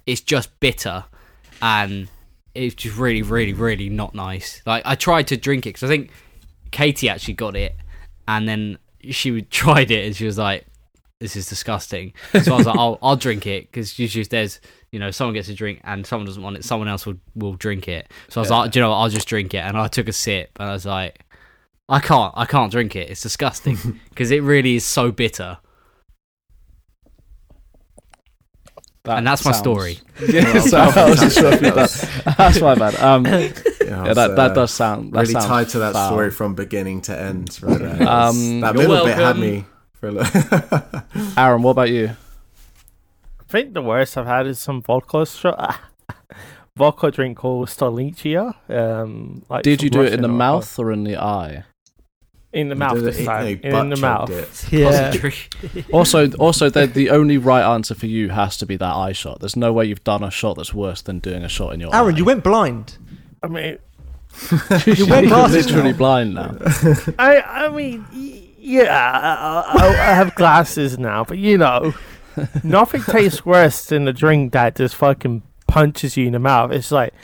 [0.06, 1.04] It's just bitter,
[1.62, 2.08] and
[2.54, 4.62] it's just really, really, really not nice.
[4.66, 6.10] Like I tried to drink it because I think
[6.70, 7.76] Katie actually got it,
[8.26, 10.66] and then she tried it and she was like,
[11.20, 14.60] "This is disgusting." So I was like, "I'll I'll drink it because usually if there's
[14.92, 17.54] you know someone gets a drink and someone doesn't want it, someone else will will
[17.54, 18.96] drink it." So I was like, "Do you know what?
[18.96, 21.24] I'll just drink it," and I took a sip and I was like.
[21.90, 22.34] I can't.
[22.36, 23.08] I can't drink it.
[23.10, 23.78] It's disgusting
[24.10, 25.56] because it really is so bitter.
[29.04, 30.00] That and that's my story.
[30.28, 31.40] Yeah, was just
[32.36, 32.94] That's my bad.
[32.96, 33.24] Um,
[33.88, 36.08] Yeah, yeah, that, that does sound that really sounds tied to that foul.
[36.10, 37.58] story from beginning to end.
[37.62, 38.08] Right there.
[38.08, 39.64] Um, that You're middle bit had me
[39.94, 41.02] for a little.
[41.36, 42.10] Aaron, what about you?
[43.40, 45.80] I think the worst I've had is some vodka shot.
[46.76, 48.54] vodka drink called Stolicia.
[48.70, 50.36] Um, like Did you do it in the alcohol.
[50.56, 51.64] mouth or in the eye?
[52.52, 53.60] In the You mouth did this time.
[53.62, 54.30] no, in the mouth.
[54.30, 54.66] it.
[54.72, 55.12] Yeah.
[55.92, 59.40] Also, also, the the only right answer for you has to be that eye shot.
[59.40, 61.94] There's no way you've done a shot that's worse than doing a shot in your
[61.94, 62.18] Aaron, eye.
[62.18, 62.96] you went blind.
[63.42, 63.78] I mean,
[64.86, 65.96] You wear You're literally now.
[65.98, 66.56] blind now.
[67.18, 68.04] I I mean,
[68.58, 71.94] yeah, I, I, I have glasses now, but you know,
[72.64, 76.72] nothing tastes worse than a drink that just fucking punches you in the mouth.
[76.72, 77.14] It's like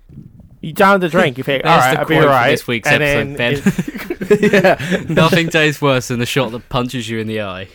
[0.61, 2.51] you down the drink, you think, all There's right, the I'll be quote alright.
[2.53, 3.55] this week's and episode, Ben.
[3.55, 7.69] it- yeah, nothing tastes worse than a shot that punches you in the eye.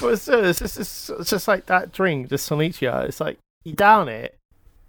[0.00, 3.04] but still, it's just, it's, it's just like that drink, the Sonicia.
[3.04, 4.35] It's like you down it,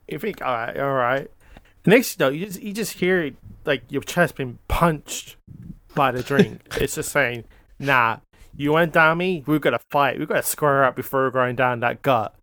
[0.08, 1.30] you think, all right, all right.
[1.86, 3.36] Next, though, you just you just hear it,
[3.66, 5.38] like your chest being punched
[5.96, 6.62] by the drink.
[6.82, 7.46] it's just saying,
[7.80, 8.18] nah,
[8.56, 9.44] you went down me.
[9.46, 10.20] We're gonna fight.
[10.20, 12.36] We're gonna square up before we're going down that gut.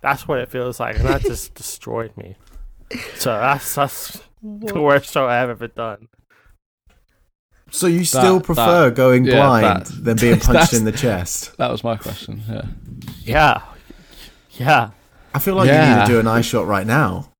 [0.00, 2.36] That's what it feels like, and that just destroyed me.
[3.16, 6.08] So that's that's the worst show I've ever done.
[7.70, 11.56] So you still prefer going yeah, blind that- than being punched in the chest?
[11.56, 12.42] That was my question.
[12.48, 12.62] Yeah.
[13.24, 13.62] Yeah,
[14.52, 14.90] yeah.
[15.36, 15.98] I feel like you Yeah.
[16.00, 17.30] need to do an eye shot right now.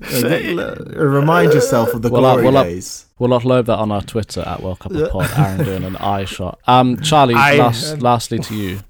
[0.00, 3.06] Remind yourself of the Well, glory well, uh, days.
[3.18, 5.30] We'll upload that on our Twitter at World Cup of Pod.
[5.36, 6.58] Aaron doing an eye shot.
[6.66, 8.80] Um, Charlie, I- last, um, lastly to you.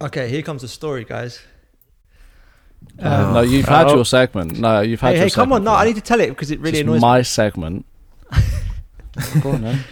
[0.00, 1.40] Okay, here comes the story, guys.
[3.00, 3.24] Oh.
[3.28, 3.94] Um, no, you've had Oh.
[3.96, 4.58] your segment.
[4.58, 5.58] No, you've had hey, your hey, come on!
[5.60, 7.86] segment No, I need to tell it because it really It's annoys my segment.
[9.40, 9.84] Go on, then.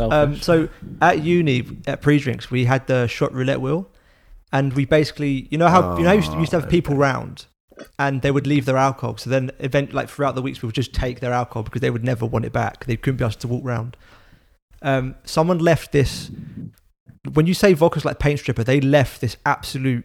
[0.00, 0.68] Um, so
[1.00, 3.88] at uni at pre-drinks, we had the shot roulette wheel,
[4.52, 7.00] and we basically, you know how you know, you used to, have Oh, people okay.
[7.00, 7.46] round,
[7.98, 9.16] and they would leave their alcohol.
[9.16, 11.90] So then, event like throughout the weeks, we would just take their alcohol because they
[11.90, 12.86] would never want it back.
[12.86, 13.96] They couldn't be asked to walk round.
[14.82, 16.30] Um, someone left this.
[17.32, 20.04] When you say vodka's like paint stripper, they left this absolute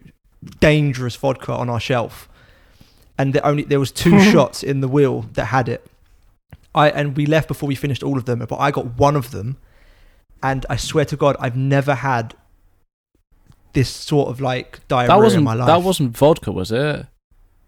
[0.59, 2.27] dangerous vodka on our shelf,
[3.17, 5.85] and the only there was two shots in the wheel that had it.
[6.75, 9.31] I and we left before we finished all of them, but I got one of
[9.31, 9.57] them,
[10.41, 12.35] and I swear to God, I've never had
[13.73, 15.67] this sort of like diarrhea that wasn't in my life.
[15.67, 17.05] that wasn't vodka, was it?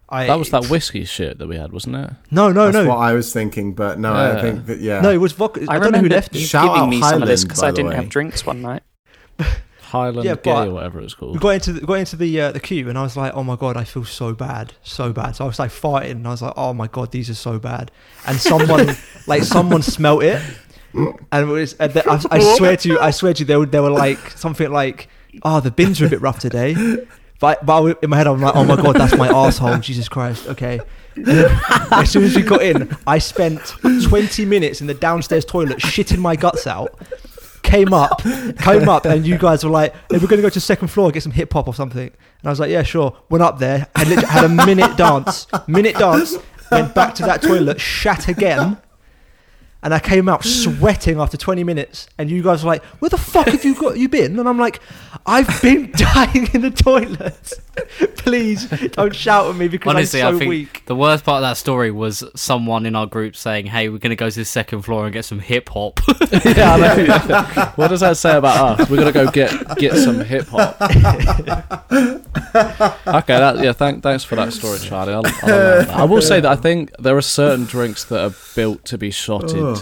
[0.07, 2.11] I, That was that whiskey shit that we had, wasn't it?
[2.29, 2.71] No, no, no.
[2.71, 4.37] That's no, what I was thinking, but no, Yeah.
[4.37, 5.01] I think that yeah.
[5.01, 5.09] no.
[5.09, 5.61] It was vodka.
[5.67, 6.45] I, I, don't know who remember left you it.
[6.47, 7.95] Shout giving out me some of this because I didn't way.
[7.95, 8.83] have drinks one night.
[9.81, 11.39] Highland Yeah, Gay or whatever it's We called.
[11.39, 13.55] got into the, got into the uh, the queue, and I was like, "Oh my
[13.55, 16.41] god, I feel so bad, so bad." So I was like fighting, and I was
[16.41, 17.91] like, "Oh my god, these are so bad."
[18.27, 18.95] And someone,
[19.27, 20.41] like someone, smelt it,
[20.93, 21.73] and it was.
[21.73, 23.89] And the- I, I swear to you, I swear to you, they were they were
[23.91, 25.07] like something like,
[25.43, 26.75] "Oh, the bins are a bit rough today."
[27.39, 30.47] But, but in my head, I'm like, "Oh my god, that's my asshole." Jesus Christ.
[30.47, 30.79] Okay.
[31.27, 33.61] As soon as we got in, I spent
[34.03, 36.97] 20 minutes in the downstairs toilet shitting my guts out.
[37.63, 38.21] came up,
[38.59, 40.89] came up, and you guys were like, hey, "We're going to go to the second
[40.89, 43.59] floor get some hip hop or something." And I was like, "Yeah, sure." Went up
[43.59, 46.37] there, had a minute dance, minute dance,
[46.71, 48.77] went back to that toilet, shat again.
[49.85, 53.19] And I came out sweating after 20 minutes, and you guys were like, "Where the
[53.19, 54.81] fuck have you got you been?" And I'm like,
[55.27, 57.53] "I've been dying in the toilet.
[58.17, 61.37] Please don't shout at me because Honestly, I'm so I think weak." the worst part
[61.37, 64.35] of that story was someone in our group saying, "Hey, we're going to go to
[64.39, 65.99] the second floor and get some hip hop."
[66.31, 67.71] yeah, I know.
[67.75, 68.89] what does that say about us?
[68.89, 70.81] We're gonna go get get some hip hop.
[73.07, 73.73] okay, that, yeah.
[73.73, 75.13] Thank, thanks for that story, Charlie.
[75.13, 75.89] I'll, I'll that.
[75.89, 79.11] I will say that I think there are certain drinks that are built to be
[79.11, 79.74] shotted, Ugh.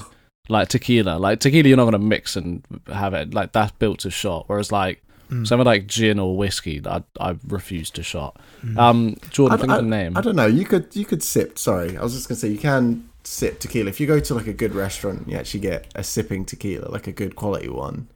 [0.50, 1.18] Like tequila.
[1.18, 3.34] Like tequila, you're not gonna mix and have it.
[3.34, 4.46] Like that's built to shot.
[4.48, 5.48] Whereas like Mm.
[5.48, 8.38] something like gin or whiskey, I I refuse to shot.
[8.78, 10.18] Um, Jordan, I, think of I- a name.
[10.18, 10.46] I don't know.
[10.46, 11.58] You could you could sip.
[11.58, 14.48] Sorry, I was just gonna say you can sip tequila if you go to like
[14.48, 15.28] a good restaurant.
[15.28, 18.10] You actually get a sipping tequila, like a good quality one.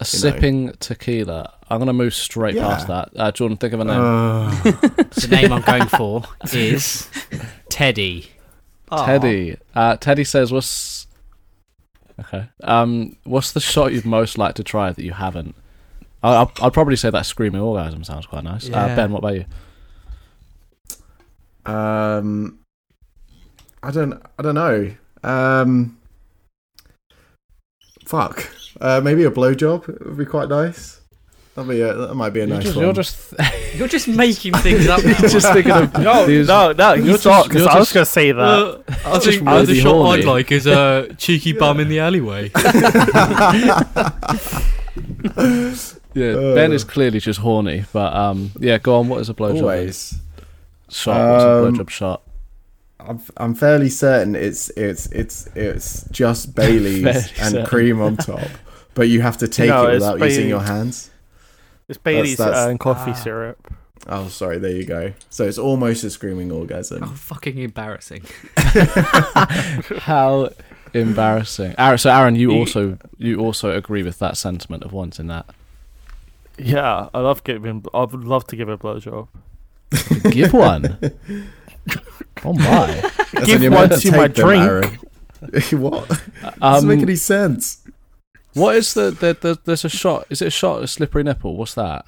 [0.00, 0.30] a you know.
[0.34, 1.54] sipping tequila.
[1.70, 2.66] I'm gonna move straight Yeah.
[2.68, 3.10] past that.
[3.16, 4.00] Uh, Jordan, think of a name.
[4.00, 4.50] Uh,
[5.14, 7.08] the name I'm going for is
[7.68, 8.26] Teddy.
[8.90, 9.56] Teddy.
[9.76, 11.06] Uh, Teddy says, "What's
[12.26, 12.48] okay?
[12.64, 15.54] Um, what's the shot you'd most like to try that you haven't?"
[16.22, 18.68] I- I'll, I'd probably say that screaming orgasm sounds quite nice.
[18.68, 19.44] Uh, ben, what about you?
[21.72, 22.58] um,
[23.82, 24.20] I don't.
[24.38, 24.92] I don't know.
[25.22, 25.98] Um,
[28.06, 28.48] fuck.
[28.80, 31.01] Uh, maybe a blowjob would be quite nice.
[31.54, 32.84] That'd be a, that might be a You're nice just, one.
[32.86, 33.34] you're just,
[33.74, 35.04] You're just making things up.
[35.04, 35.12] now.
[35.20, 36.94] just thinking of No, these- no, no.
[36.94, 38.40] You you're thought because I was gonna say that.
[38.42, 40.22] Uh, I just think uh, the shot horny.
[40.22, 42.50] I'd like is a cheeky bum in the alleyway.
[46.14, 46.54] Yeah, Uh.
[46.54, 49.08] Ben is clearly just horny, but um, yeah, go on.
[49.08, 50.14] What is a blowjob Always.
[50.90, 51.16] shot?
[51.30, 52.22] What's a Um, blowjob shot?
[53.00, 57.64] I'm, I'm fairly certain it's it's it's it's just Bailey's and certain.
[57.66, 58.46] cream on top,
[58.94, 61.10] but you have to take No, it without using your hands.
[61.96, 63.14] It's Bailey's that's- uh, and coffee Ah.
[63.14, 63.72] syrup.
[64.08, 64.58] Oh, sorry.
[64.58, 65.12] There you go.
[65.30, 66.98] So it's almost a screaming orgasm.
[66.98, 67.16] oh, orgasm.
[67.16, 68.24] fucking embarrassing.
[70.00, 70.50] How
[70.94, 71.74] embarrassing!
[71.78, 75.46] Aaron, so Aaron, you You- also you also agree with that sentiment of wanting that?
[76.58, 77.84] Yeah, I love giving.
[77.94, 79.28] I would love to give a blowjob.
[80.30, 80.98] Give one.
[82.44, 83.10] oh my!
[83.32, 84.64] That's Give when one to my take them, drink.
[84.64, 84.98] Aaron.
[85.82, 86.08] what?
[86.08, 87.78] Doesn't Um, make any sense.
[88.54, 90.26] What is the, the, the there's a shot?
[90.30, 90.82] Is it a shot?
[90.82, 91.56] A slippery nipple?
[91.56, 92.06] What's that?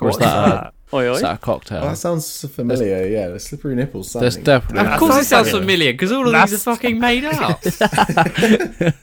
[0.00, 0.74] Or is What's that, A, that?
[0.94, 1.12] Oi, oi.
[1.14, 1.84] is that a cocktail?
[1.84, 3.06] Oh, that sounds familiar.
[3.06, 4.12] Yeah, the slippery nipples.
[4.12, 4.44] There's Something.
[4.44, 7.24] definitely Of course, it sounds sounds familiar because all of That's- these are fucking made
[7.24, 7.62] up.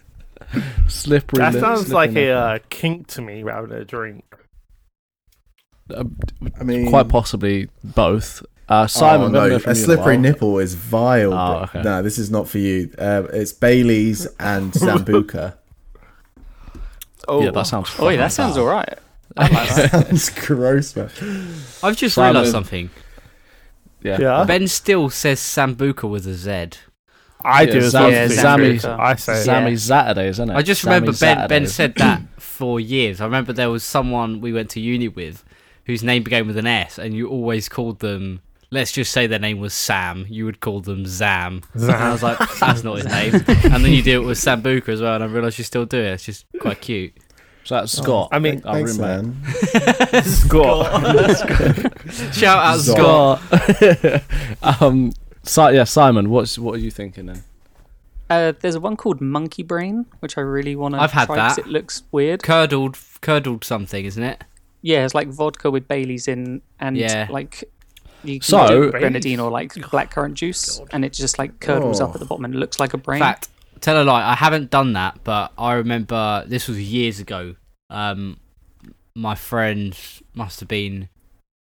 [0.88, 1.40] slippery.
[1.40, 2.38] That lip- sounds slippery like a nipple.
[2.38, 4.24] uh, kink to me rather than a drink.
[5.96, 6.18] Um,
[6.60, 8.42] I mean, quite possibly both.
[8.42, 10.20] Uh, Oh, Simon, we haven't no, a slippery while.
[10.22, 11.34] nipple is vile.
[11.34, 11.62] Oh, bro.
[11.64, 11.82] okay.
[11.82, 12.94] No, this is not for you.
[13.00, 15.56] Uh, it's Bailey's and Sambuca.
[17.30, 17.90] Oh, Yeah, that sounds.
[18.00, 18.64] Oh, Oi, fucking that sounds foul.
[18.66, 18.98] alright.
[19.38, 19.92] Like that.
[20.08, 21.10] Sounds gross, man.
[21.84, 22.90] I've just Simon- realised something.
[24.02, 24.18] Yeah.
[24.20, 26.80] Yeah, Ben still says Sambuca with a Z.
[27.46, 28.12] I Yeah, do as well.
[28.12, 28.34] Yeah, too.
[28.34, 29.78] Zammy- I say Sammy Yeah.
[29.78, 30.56] Saturday, isn't it?
[30.56, 31.48] I just Sammy remember Ben.
[31.48, 33.22] Ben said that for years.
[33.22, 35.46] I remember there was someone we went to uni with,
[35.86, 38.42] whose name began with an S, and you always called them.
[38.72, 40.26] Let's just say their name was Sam.
[40.30, 41.64] You would call them Zam.
[41.74, 43.34] And I was like, that's not his name.
[43.74, 45.98] And then you do it with Sambuca as well, and I realised you still do
[45.98, 46.12] it.
[46.14, 47.14] It's just quite cute.
[47.64, 48.30] So that's Scott.
[48.32, 49.26] I mean, our Thanks, roommate.
[50.14, 50.24] man.
[50.24, 51.36] Scott.
[51.36, 52.34] Scott.
[52.34, 54.24] Shout out Zot.
[54.62, 54.82] Scott.
[54.82, 55.14] um,
[55.44, 57.44] si- yeah, Simon, what's what are you thinking then?
[58.30, 61.56] Uh, there's one called Monkey Brain, which I really want to I've had try 'cause
[61.58, 61.66] that.
[61.66, 62.44] It looks weird.
[62.44, 64.44] Curdled, curdled something, isn't it?
[64.84, 67.28] Yeah, it's like vodka with Bailey's in, and Yeah.
[67.32, 67.64] like
[68.24, 72.06] you can So- do grenadine or like blackcurrant juice, and it just like curdles Oh.
[72.06, 73.20] up at the bottom and it looks like a In brain.
[73.20, 73.50] fact,
[73.82, 74.24] tell a lie.
[74.30, 77.56] I haven't done that, but I remember this was years ago.
[77.90, 78.38] Um,
[79.16, 79.98] my friend
[80.34, 81.10] must have been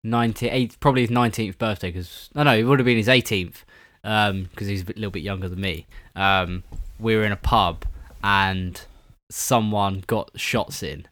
[0.04, 1.90] 98, probably his 19th birthday.
[1.90, 3.64] Because no, no, it would have been his 18th.
[4.02, 5.86] Because he's a bit- little bit younger than me.
[6.14, 6.62] Um,
[6.98, 7.84] we were in a pub
[8.22, 8.80] and
[9.30, 11.06] someone got shots in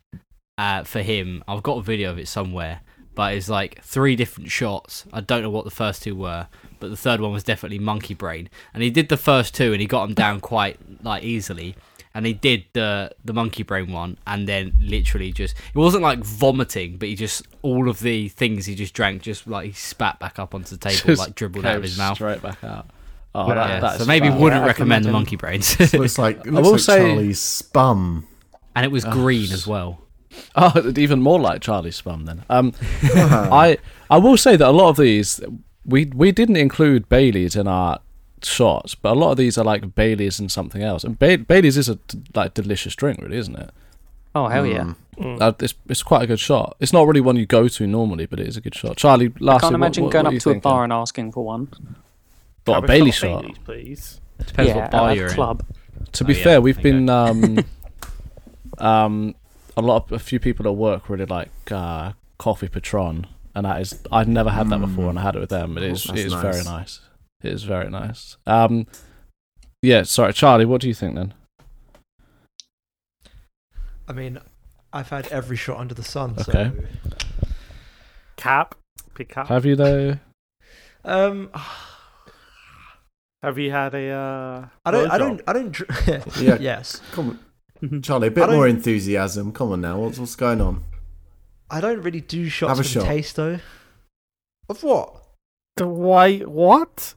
[0.58, 1.42] uh, for him.
[1.48, 2.80] I've got a video of it somewhere,
[3.16, 5.04] but it's like three different shots.
[5.12, 6.46] I don't know what the first two were,
[6.78, 8.48] but the third one was definitely monkey brain.
[8.72, 11.74] And he did the first two, and he got them down quite like easily.
[12.14, 16.20] And he did the the monkey brain one, and then literally just it wasn't like
[16.20, 20.18] vomiting, but he just all of the things he just drank just like he spat
[20.18, 22.14] back up onto the table, Just like dribbled out of his mouth.
[22.16, 22.86] straight back out.
[23.34, 24.38] Oh, Yeah, that, Yeah, that so maybe foul.
[24.40, 25.76] wouldn't Yeah, recommend the monkey brains.
[25.78, 28.26] It looks like it I will like say- Charlie's spum.
[28.74, 30.00] and it was green as well.
[30.58, 32.42] Oh, even more like Charlie Spum then.
[32.48, 32.72] Um,
[33.02, 33.76] I
[34.10, 35.40] I will say that a lot of these
[35.84, 37.98] we we didn't include Baileys in our
[38.42, 41.04] shots, but a lot of these are like Baileys and something else.
[41.04, 41.98] And ba- Baileys is a
[42.34, 43.70] like delicious drink, really, isn't it?
[44.34, 44.84] Oh hell yeah!
[44.84, 44.96] Mm.
[45.18, 45.40] Mm.
[45.42, 46.76] Uh, it's it's quite a good shot.
[46.80, 48.96] It's not really one you go to normally, but it is a good shot.
[48.96, 50.84] Charlie, last I can't what- imagine what, going what up are you to a bar
[50.84, 51.68] and asking for one.
[52.64, 53.42] What, Have a Bailey shot shot.
[53.42, 54.20] Baileys, please.
[54.44, 55.34] Depends yeah, what bar you're a in.
[55.34, 55.64] club.
[56.12, 57.58] To be Oh, yeah, fair, we've been um,
[58.78, 59.34] um,
[59.76, 63.80] a lot of a few people at work really like uh, coffee Patron, and that
[63.80, 65.10] is I'd never had that before, Mm.
[65.10, 65.76] and I had it with them.
[65.78, 66.64] It is That's it is very nice.
[66.66, 67.00] nice.
[67.42, 68.36] It is very nice.
[68.46, 68.86] Um,
[69.82, 70.64] yeah, sorry, Charlie.
[70.64, 71.34] What do you think then?
[74.08, 74.38] I mean,
[74.92, 76.36] I've had every shot under the sun.
[76.40, 76.70] Okay.
[76.74, 76.86] So,
[78.36, 78.74] Cap.
[79.14, 79.48] Pick cap.
[79.48, 80.18] Have you though?
[81.04, 81.50] um,
[83.42, 84.10] Have you had a?
[84.10, 85.10] Uh, I don't.
[85.10, 85.40] I don't.
[85.48, 85.72] I don't.
[85.72, 86.58] Dr- Yeah.
[86.60, 87.00] Yes.
[87.12, 87.38] Come on,
[88.02, 89.52] Charlie, a bit more enthusiasm.
[89.52, 89.98] Come on now.
[89.98, 90.84] What's what's going on?
[91.70, 93.00] I don't really do shots Have a for shot.
[93.00, 93.58] the taste though.
[94.68, 95.14] Of what?
[95.76, 97.14] The white what?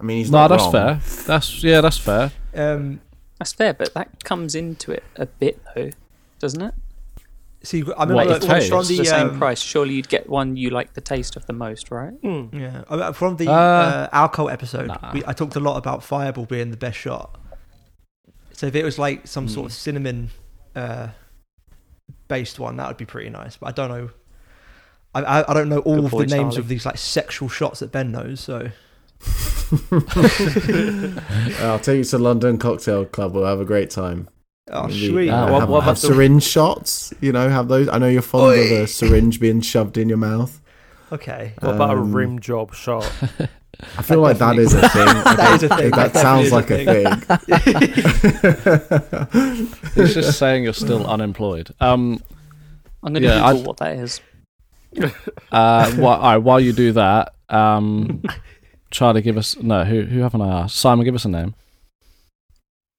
[0.00, 0.72] I mean, he's No, not that's wrong.
[0.72, 1.00] fair.
[1.26, 2.32] That's yeah, that's fair.
[2.54, 3.00] Um,
[3.38, 5.90] That's fair, but that comes into it a bit though,
[6.38, 6.74] doesn't it?
[7.64, 8.68] see, I remember What, like, the from- taste?
[8.70, 9.60] from It's the, the same um, price.
[9.60, 12.20] Surely you'd get one you like the taste of the most, right?
[12.22, 12.52] Mm.
[12.52, 15.12] Yeah, I mean, from the Uh, uh, alcohol episode, nah.
[15.12, 17.38] we, I talked a lot about Fireball being the best shot.
[18.62, 19.66] So if it was like some sort Hmm.
[19.66, 20.30] of cinnamon
[20.76, 21.08] uh,
[22.28, 23.56] based one, that would be pretty nice.
[23.56, 24.10] But I don't know.
[25.16, 26.58] I I, I don't know all Good of the names Charlie.
[26.58, 28.38] of these like sexual shots that Ben knows.
[28.38, 28.70] So
[31.60, 33.34] I'll take you to London Cocktail Club.
[33.34, 34.28] We'll have a great time.
[34.70, 35.28] oh Maybe, sweet.
[35.30, 37.12] uh, Ah, have, what- what have about the- syringe shots?
[37.20, 37.88] You know, have those.
[37.88, 40.60] I know you're fond of a syringe being shoved in your mouth.
[41.10, 41.54] Okay.
[41.58, 43.10] What about a Um, rim job shot?
[43.98, 45.06] I feel like that is a thing.
[45.36, 45.90] That is a thing.
[45.92, 47.06] That, That sounds like a thing.
[49.96, 51.70] It's just saying you're still unemployed.
[51.80, 52.22] Um,
[53.02, 54.20] I'm going to Yeah, Google I- what that is.
[55.52, 58.22] uh, wh- all right, while you do that, um,
[58.90, 59.84] Charlie, give us no.
[59.84, 60.76] Who who haven't I asked?
[60.76, 61.54] Simon, give us a name.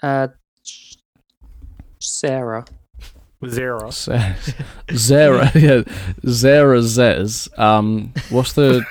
[0.01, 0.30] Uh,
[1.99, 2.65] Sarah.
[3.47, 3.89] Zero.
[3.91, 4.13] Z-
[4.93, 5.84] Zara, yeah,
[6.28, 7.59] Zara Zez.
[7.59, 8.84] Um, what's the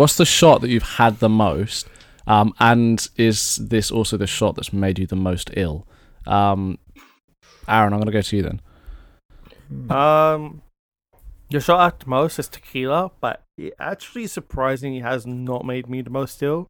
[0.00, 1.86] what's the shot that you've had the most?
[2.26, 5.86] Um, and is this also the shot that's made you the most ill?
[6.26, 6.78] Um,
[7.68, 8.60] Aaron, I'm gonna go to you then.
[9.90, 10.62] Um,
[11.50, 16.00] your shot at the most is tequila, but it actually surprisingly has not made me
[16.00, 16.66] the most ill.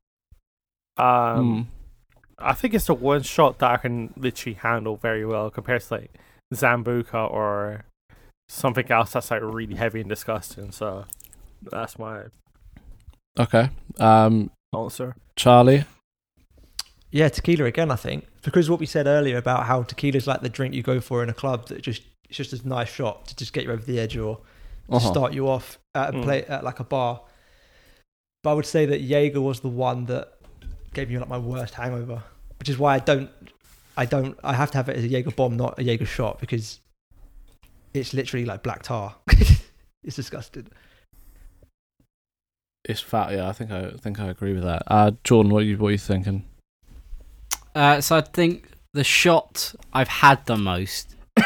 [0.96, 1.66] Um, Mm.
[2.40, 5.94] I think it's the one shot that I can literally handle very well compared to
[5.94, 6.18] like
[6.52, 7.84] Zambuca or
[8.48, 10.72] something else that's like really heavy and disgusting.
[10.72, 11.04] So
[11.62, 12.24] that's my
[13.38, 13.70] Okay.
[13.98, 15.16] Um, answer.
[15.36, 15.84] Charlie.
[17.10, 17.90] Yeah, tequila again.
[17.90, 20.82] I think because what we said earlier about how tequila is like the drink you
[20.82, 23.64] go for in a club that just it's just a nice shot to just get
[23.64, 25.10] you over the edge or to Uh-huh.
[25.10, 26.22] start you off at a Mm.
[26.22, 27.22] play at like a bar.
[28.42, 30.32] But I would say that Jaeger was the one that
[30.94, 32.22] gave me like my worst hangover,
[32.58, 33.30] which is why I don't,
[33.96, 36.38] I don't, I have to have it as a Jaeger bomb, not a Jaeger shot,
[36.40, 36.80] because
[37.92, 39.16] it's literally like black tar.
[40.04, 40.68] it's disgusting.
[42.90, 43.32] It's fat.
[43.32, 44.82] Yeah, I think I think I agree with that.
[44.86, 46.44] Uh, Jordan, what are you what are you thinking?
[47.74, 51.14] Uh, so I think the shot I've had the most.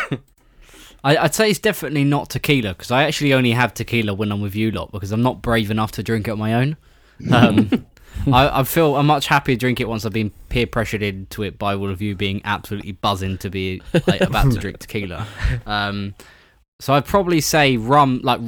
[1.05, 4.41] I, I'd say it's definitely not tequila because I actually only have tequila when I'm
[4.41, 6.77] with you lot because I'm not brave enough to drink it on my own.
[7.31, 7.87] Um,
[8.27, 11.45] I, I feel I'm much happier to drink it once I've been peer pressured into
[11.45, 15.27] it by all of you being absolutely buzzing to be like, about to drink tequila.
[15.67, 16.15] Um,
[16.81, 18.41] so I'd probably say rum, like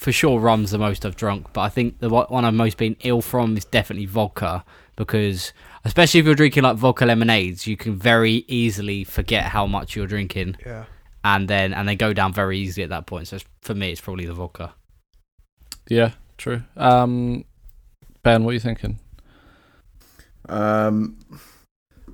[0.00, 1.48] for sure, rum's the most I've drunk.
[1.52, 4.64] But I think the one one I've most been ill from is definitely vodka
[4.96, 5.52] because
[5.84, 10.06] especially if you're drinking like vodka lemonades, you can very easily forget how much you're
[10.06, 10.86] drinking, Yeah.
[11.22, 13.28] and then and they go down very easily at that point.
[13.28, 14.72] So it's, for me, it's probably the vodka.
[15.86, 16.62] Yeah, true.
[16.78, 17.44] Um,
[18.22, 18.98] Ben, what are you thinking?
[20.48, 21.18] Um,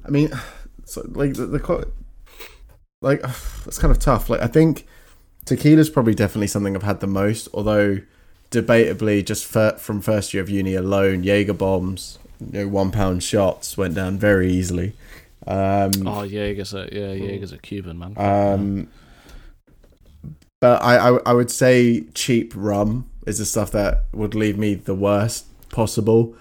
[0.05, 0.31] I mean,
[0.85, 1.89] so like the, the
[3.01, 3.21] like
[3.67, 4.29] it's kind of tough.
[4.29, 4.87] Like I think
[5.47, 7.49] tequila's probably definitely something I've had the most.
[7.55, 8.01] Although
[8.51, 13.23] debatably, just fir- from first year of uni alone, Jaeger bombs, you know, one pound
[13.23, 14.93] shots went down very easily.
[15.47, 18.15] Um, Oh, Jaeger's a yeah, Jaeger's a Cuban man.
[18.19, 18.89] um,
[20.61, 24.75] but I, I I would say cheap rum is the stuff that would leave me
[24.75, 26.35] the worst possible.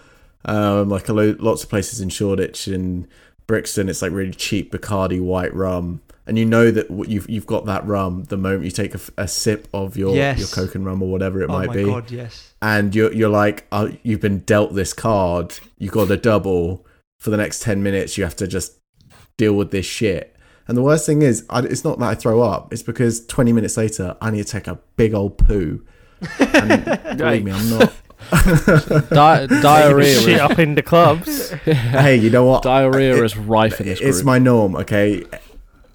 [0.45, 3.07] Um, like a lo- lots of places in Shoreditch and
[3.47, 7.65] Brixton, it's like really cheap Bacardi white rum, and you know that you've you've got
[7.65, 10.39] that rum the moment you take a sip of your Yes.
[10.39, 12.53] your Coke and rum or whatever it oh might my be, god, yes.
[12.61, 16.85] and you're you're like oh, you've been dealt this card, you got a double
[17.19, 18.17] for the next ten minutes.
[18.17, 18.79] You have to just
[19.37, 20.35] deal with this shit.
[20.67, 22.73] And the worst thing is, I, it's not that I throw up.
[22.73, 25.85] It's because 20 minutes later, I need to take a big old poo.
[26.39, 26.83] And
[27.19, 27.93] believe me, I'm not.
[29.09, 30.19] Di- diarrhea.
[30.21, 31.49] Shit Is, up in the clubs.
[31.65, 32.63] hey, you know what?
[32.63, 34.09] diarrhea It- is rife in this group.
[34.09, 35.23] It's my norm, okay?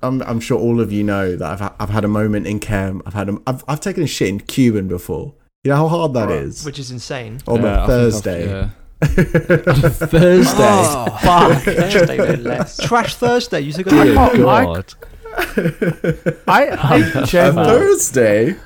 [0.03, 2.59] I'm, I'm sure all of you know that I've ha- I've had a moment in
[2.61, 3.03] chem.
[3.07, 5.35] I've had a, I've I've taken a shit in Cuban before.
[5.65, 7.41] You know how hard that is which is insane.
[7.47, 8.47] on Yeah, I a Thursday.
[8.49, 8.71] yeah.
[9.03, 10.63] Thursday.
[10.63, 11.63] Oh, fuck.
[11.63, 12.77] Thursday no less.
[12.87, 13.61] Trash Thursday.
[13.61, 14.33] You took a Dear day off.
[14.37, 14.95] God.
[15.01, 16.39] God.
[16.49, 18.57] I, I A genuinely, Thursday.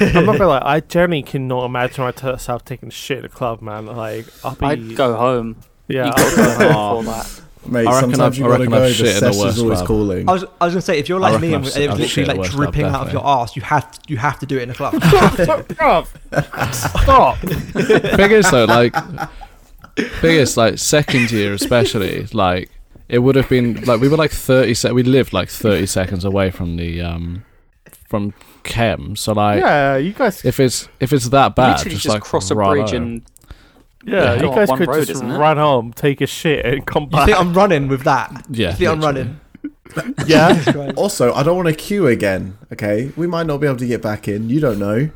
[0.00, 3.86] I'm not gonna lie, I genuinely cannot imagine myself taking shit at a club, man.
[3.86, 5.56] Like, I'll be, I'd go home.
[5.88, 7.40] yeah, You'd go go home for that.
[7.64, 8.76] Mate, I reckon sometimes I've- you I gotta go.
[8.76, 9.86] I've The shit in the is always club.
[9.86, 10.28] calling.
[10.28, 12.08] I was, I was gonna say if you're like me and s- it was literally
[12.08, 14.56] shit like worse club, dripping out of your arse, you have you have to do
[14.58, 14.94] it in a club.
[15.04, 16.08] Stop!
[16.72, 17.38] Stop!
[17.38, 18.94] thing is though, like,
[20.20, 22.70] biggest like second year especially, like
[23.08, 24.74] it would have been like we were like thirty.
[24.74, 27.44] Se- we lived like thirty seconds away from the um
[28.08, 28.32] from
[28.64, 29.16] chem.
[29.16, 30.44] So like, yeah, you guys.
[30.44, 33.22] if it's if it's that bad, Literally just, just like cross a bridge and
[34.04, 34.42] Yeah, Yeah.
[34.42, 37.28] you guys could road, just run home, take a shit, and come back.
[37.28, 38.46] You think I'm running with that?
[38.50, 39.40] yeah, You think I'm running?
[40.26, 42.56] yeah, Also, I don't want to queue again.
[42.72, 44.48] Okay, we might not be able to get back in.
[44.48, 45.10] You don't know.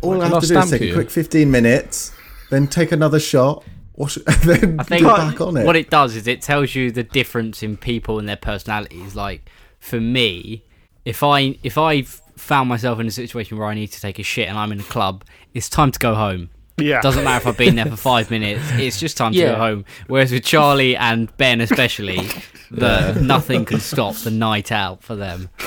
[0.00, 2.12] All I have to do is stamp take a quick 15 minutes,
[2.50, 3.64] then take another shot,
[3.94, 5.64] wash, then I think get back on it.
[5.64, 9.14] what it does is it tells you the difference in people and their personalities.
[9.14, 10.64] Like for me,
[11.04, 14.22] if I if I found myself in a situation where I need to take a
[14.24, 15.24] shit and I'm in a club,
[15.54, 16.50] it's time to go home.
[16.78, 17.00] Yeah.
[17.00, 18.62] Doesn't matter if I've been there for five minutes.
[18.72, 19.52] It's just time to Yeah.
[19.52, 19.84] go home.
[20.08, 22.20] Whereas with Charlie and Ben especially,
[22.70, 25.48] the nothing can stop the night out for them.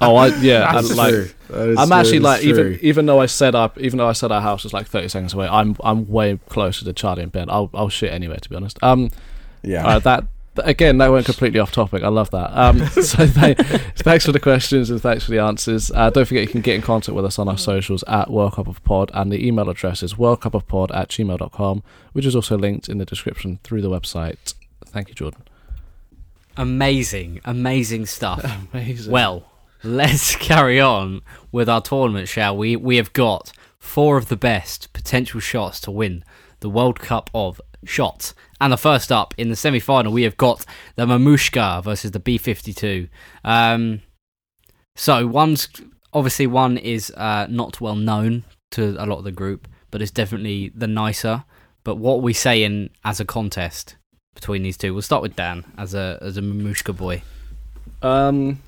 [0.00, 1.28] Oh, I, yeah, That's and, like True.
[1.78, 2.78] I'm that actually like even true.
[2.82, 5.34] even though I said up even though I said our house was like 30 seconds
[5.34, 7.48] away, I'm I'm way closer to Charlie and Ben.
[7.48, 8.78] I'll I'll shit anyway to be honest.
[8.82, 9.10] Um,
[9.62, 9.86] yeah.
[9.86, 10.24] uh, that
[10.58, 12.02] again that went completely off topic.
[12.02, 12.56] I love that.
[12.56, 13.56] Um, so th-
[13.96, 15.90] thanks for the questions and thanks for the answers.
[15.90, 18.54] Uh, don't forget you can get in contact with us on our socials at World
[18.54, 21.82] Cup of Pod and the email address is worldcupofpod at gmail.com,
[22.12, 24.54] which is also linked in the description through the website.
[24.84, 25.42] Thank you, Jordan.
[26.56, 28.44] Amazing, amazing stuff.
[28.72, 29.10] Amazing.
[29.12, 29.44] Well,
[29.82, 32.76] let's carry on with our tournament, shall we?
[32.76, 36.24] We have got four of the best potential shots to win
[36.60, 38.34] the World Cup of Shots.
[38.62, 42.20] And the first up in the semi final, we have got the Mamushka versus the
[42.20, 43.08] B 52.
[43.42, 44.02] Um,
[44.94, 45.68] so, one's
[46.12, 50.12] obviously one is uh, not well known to a lot of the group, but it's
[50.12, 51.42] definitely the nicer.
[51.82, 53.96] But what we saying as a contest
[54.32, 54.92] between these two?
[54.92, 57.22] We'll start with Dan as a as a Mamushka boy.
[58.00, 58.62] Um,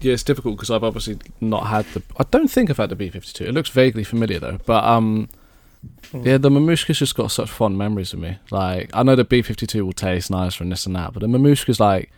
[0.00, 2.02] yeah, it's difficult because I've obviously not had the.
[2.16, 3.44] I don't think I've had the B fifty two.
[3.44, 5.28] It looks vaguely familiar though, but um,
[6.12, 6.26] Mm.
[6.26, 8.38] yeah, the Mamushka's just got such fond memories of me.
[8.50, 11.20] Like I know the B fifty two will taste nicer and this and that, but
[11.20, 12.10] the Mamushka's like.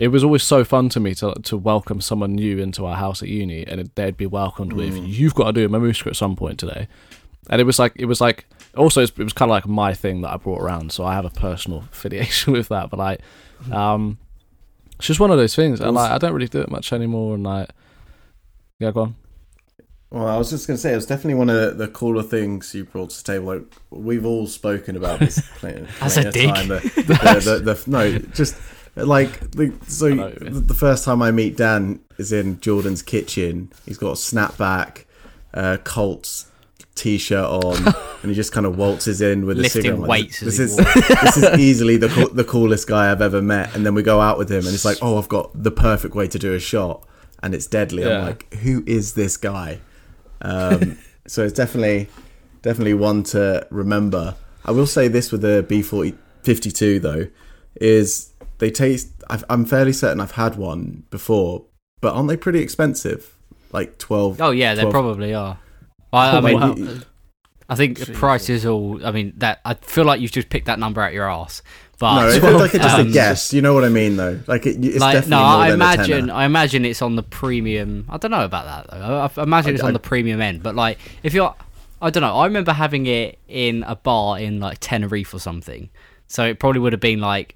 [0.00, 3.22] It was always so fun to me to to welcome someone new into our house
[3.22, 5.06] at uni, and it, they'd be welcomed with mm.
[5.06, 6.88] "You've got to do a mamushka at some point today,"
[7.50, 10.22] and it was like it was like also it was kind of like my thing
[10.22, 12.90] that I brought around, so I have a personal affiliation with that.
[12.90, 13.20] But like,
[13.64, 13.72] mm.
[13.72, 14.18] um,
[14.96, 15.80] it's just one of those things.
[15.80, 17.34] And like, I don't really do it much anymore.
[17.34, 17.70] And like,
[18.78, 19.16] yeah, go on.
[20.12, 22.22] Well, I was just going to say, it was definitely one of the, the cooler
[22.22, 23.46] things you brought to the table.
[23.46, 25.40] Like, we've all spoken about this.
[25.56, 26.50] plenty, That's plenty a dig.
[27.06, 28.54] The, the, no, just
[28.94, 30.08] like the, so.
[30.10, 33.72] know The, the first time I meet Dan is in Jordan's kitchen.
[33.86, 35.04] He's got a snapback,
[35.54, 36.50] uh, Colts
[36.94, 40.00] t-shirt on, and he just kind of waltzes in with a cigarette.
[40.00, 43.74] Like, This is this is easily the cool, the coolest guy I've ever met.
[43.74, 46.14] And then we go out with him, and it's like, oh, I've got the perfect
[46.14, 47.02] way to do a shot,
[47.42, 48.02] and it's deadly.
[48.02, 48.18] Yeah.
[48.18, 49.80] I'm like, who is this guy?
[50.42, 52.08] Um, so it's definitely
[52.62, 54.34] definitely one to remember.
[54.64, 57.28] I will say this with the B40 52 though,
[57.76, 59.08] is they taste.
[59.30, 61.64] I've, I'm fairly certain I've had one before,
[62.00, 63.36] but aren't they pretty expensive?
[63.72, 64.40] Like twelve.
[64.40, 65.58] Oh yeah, they probably are.
[66.12, 66.98] I, I Oh, mean, wow.
[67.68, 69.04] I think the price is all.
[69.06, 71.62] I mean, that I feel like you've just picked that number out of your ass.
[72.02, 73.52] But No, it's like it's just um, a guess.
[73.54, 74.40] You know what I mean, though.
[74.48, 76.20] Like it, it's like, definitely no, more I than imagine.
[76.22, 76.32] tenner.
[76.32, 78.06] I imagine it's on the premium.
[78.08, 79.04] I don't know about that though.
[79.18, 80.64] I, I imagine I- it's on I- the premium end.
[80.64, 81.54] But like, if you're,
[82.00, 82.34] I don't know.
[82.34, 85.90] I remember having it in a bar in like Tenerife or something.
[86.26, 87.54] So it probably would have been like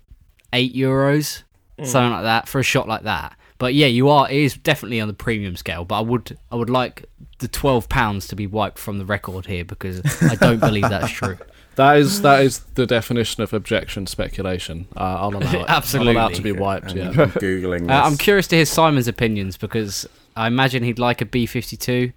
[0.53, 1.43] eight euros,
[1.81, 1.87] Mm.
[1.87, 3.37] something like that, for a shot like that.
[3.59, 4.31] But yeah, you are.
[4.31, 5.85] It is definitely on the premium scale.
[5.85, 7.07] But I would, I would like
[7.41, 11.11] the twelve pounds to be wiped from the record here because I don't believe that's
[11.11, 11.37] true.
[11.77, 14.89] That is that is the definition of objection speculation.
[14.97, 15.65] Uh, I'll allow it.
[15.69, 16.13] Absolutely.
[16.17, 16.93] I'll allow to be wiped.
[16.93, 17.09] Hang Yeah.
[17.23, 17.81] I'm googling.
[17.81, 17.91] This.
[17.91, 22.13] Uh, I'm curious to hear Simon's opinions because I imagine he'd like a B52,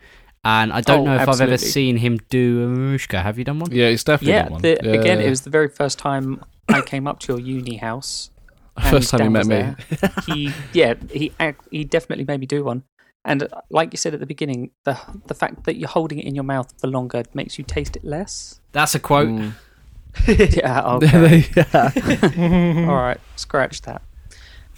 [0.45, 3.21] and I don't Oh, know if I've ever seen him do a Mamushka.
[3.21, 3.71] Have you done one?
[3.71, 4.61] Yeah, it's definitely Yeah, got one.
[4.61, 5.27] the, Yeah, again, yeah.
[5.27, 8.29] it was the very first time I came up to your uni house.
[8.89, 9.99] first time you Dan met me.
[10.25, 11.33] he, yeah, he
[11.69, 12.83] he definitely made me do one.
[13.25, 14.97] And uh, like you said at the beginning, the
[15.27, 18.05] the fact that you're holding it in your mouth for longer makes you taste it
[18.05, 18.58] less.
[18.71, 19.29] That's a quote.
[19.29, 19.53] Mm.
[20.27, 21.45] yeah, okay.
[21.55, 22.85] yeah.
[22.89, 24.01] All right, scratch that.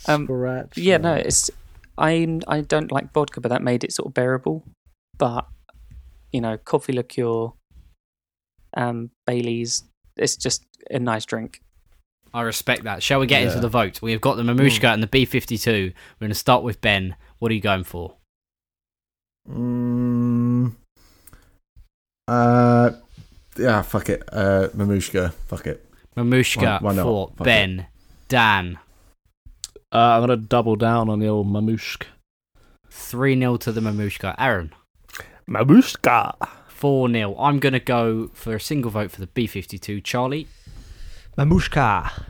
[0.08, 0.78] Um, Scratch.
[0.78, 1.50] Yeah, no, it's
[1.98, 4.64] I I don't like vodka, but that made it sort of bearable.
[5.18, 5.48] But
[6.32, 7.50] you know, coffee liqueur,
[8.76, 9.84] um, Bailey's,
[10.16, 11.62] it's just a nice drink.
[12.34, 13.04] I respect that.
[13.04, 14.02] Shall we get into the vote?
[14.02, 15.68] We have got the Mamushka and the B52.
[15.68, 17.16] We're going to start with Ben.
[17.40, 18.16] What are you going for?
[19.50, 20.74] Mm,
[22.30, 22.92] uh,
[23.58, 24.24] yeah, fuck it.
[24.32, 25.86] Uh, Mamushka, fuck it.
[26.18, 27.04] Mamushka Why- why not?
[27.04, 27.88] for Fuck Ben.
[28.28, 28.80] Dan.
[29.94, 32.04] Uh, I'm gonna double down on the old Mamushka.
[32.90, 34.36] 3 0 to the Mamushka.
[34.38, 34.74] Aaron.
[35.50, 36.36] Mamushka.
[36.68, 37.36] 4 0.
[37.38, 40.04] I'm going to go for a single vote for the B52.
[40.04, 40.48] Charlie.
[41.38, 42.26] Mamushka.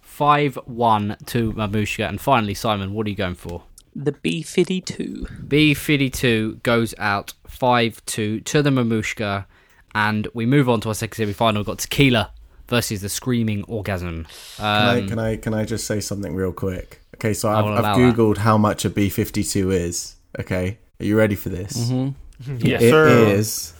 [0.00, 2.08] 5 1 to Mamushka.
[2.08, 3.62] And finally, Simon, what are you going for?
[3.94, 5.26] The B fifty two.
[5.48, 9.46] B52 goes out 5 2 to the Mamushka.
[9.94, 11.60] And we move on to our second semi final.
[11.60, 12.32] We've got Tequila
[12.68, 14.26] versus the Screaming Orgasm.
[14.56, 17.00] Can I Um, can I can I just say something real quick?
[17.16, 18.16] Okay, so I I've, I've allow that.
[18.16, 20.16] googled how much a B fifty two is.
[20.38, 21.90] Okay, are you ready for this?
[21.90, 22.56] Mm-hmm.
[22.66, 23.08] Yes, It sir.
[23.08, 23.74] is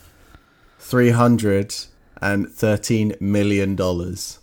[0.79, 1.73] three hundred
[2.21, 4.37] and thirteen million dollars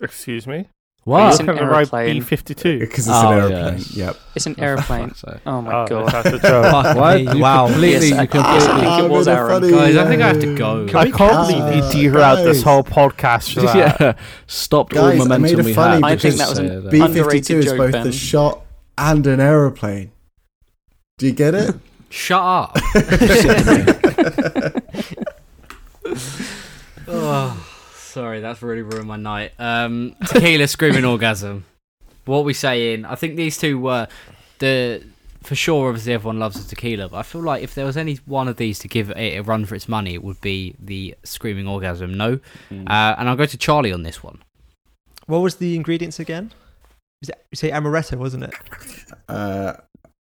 [0.00, 0.68] Excuse me.
[1.06, 1.30] Wow.
[1.30, 2.22] It's an going to ride aeroplane.
[2.22, 2.78] B52.
[2.80, 3.78] because it's Oh, an airplane.
[3.78, 3.90] yes.
[3.96, 4.16] Yep.
[4.36, 5.12] It's an aeroplane.
[5.46, 6.12] Oh my Oh, god.
[6.12, 6.64] that's a joke.
[6.70, 7.20] Fuck What?
[7.22, 7.66] You Wow.
[7.68, 8.52] Completely, Yes, I- you completely.
[8.60, 9.48] yes, I think it was bit Aaron.
[9.62, 10.56] funny, Guys, I think I have to yeah.
[10.58, 10.86] go.
[10.98, 13.76] I can't believe you Ah, derailed this whole podcast for that.
[14.00, 14.12] yeah,
[14.46, 16.04] stopped all Guys, I momentum made it we funny had.
[16.04, 16.90] I think that was an Say that.
[16.90, 18.04] B Underrated fifty two is both Ben.
[18.04, 18.60] the shot
[18.98, 20.12] and an aeroplane.
[21.18, 21.74] Do you get it?
[22.10, 22.76] Shut up.
[27.08, 27.66] oh,
[28.10, 29.52] sorry, that's really ruined my night.
[29.58, 31.64] Um, tequila screaming orgasm.
[32.24, 33.04] What are we saying?
[33.04, 34.06] I think these two were
[34.58, 35.02] the
[35.42, 35.88] for sure.
[35.88, 38.56] Obviously, everyone loves the tequila, but I feel like if there was any one of
[38.56, 42.14] these to give it a run for its money, it would be the screaming orgasm.
[42.16, 42.40] No,
[42.70, 42.88] Mm.
[42.88, 44.38] uh, and I'll go to Charlie on this one.
[45.26, 46.52] What was the ingredients again?
[47.22, 48.54] Is it, you say amaretto, wasn't it?
[49.28, 49.74] Uh,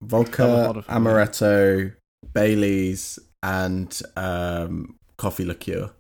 [0.03, 0.97] vodka, harder for me.
[0.99, 1.93] amaretto,
[2.33, 5.91] Bailey's, and um, coffee liqueur.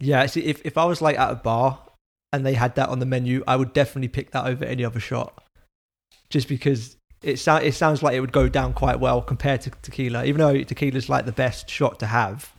[0.00, 0.26] Yeah.
[0.26, 1.78] See, if if I was like at a bar
[2.32, 5.00] and they had that on the menu, I would definitely pick that over any other
[5.00, 5.42] shot,
[6.30, 9.70] just because it sounds it sounds like it would go down quite well compared to
[9.82, 12.52] tequila, even though tequila's like the best shot to have.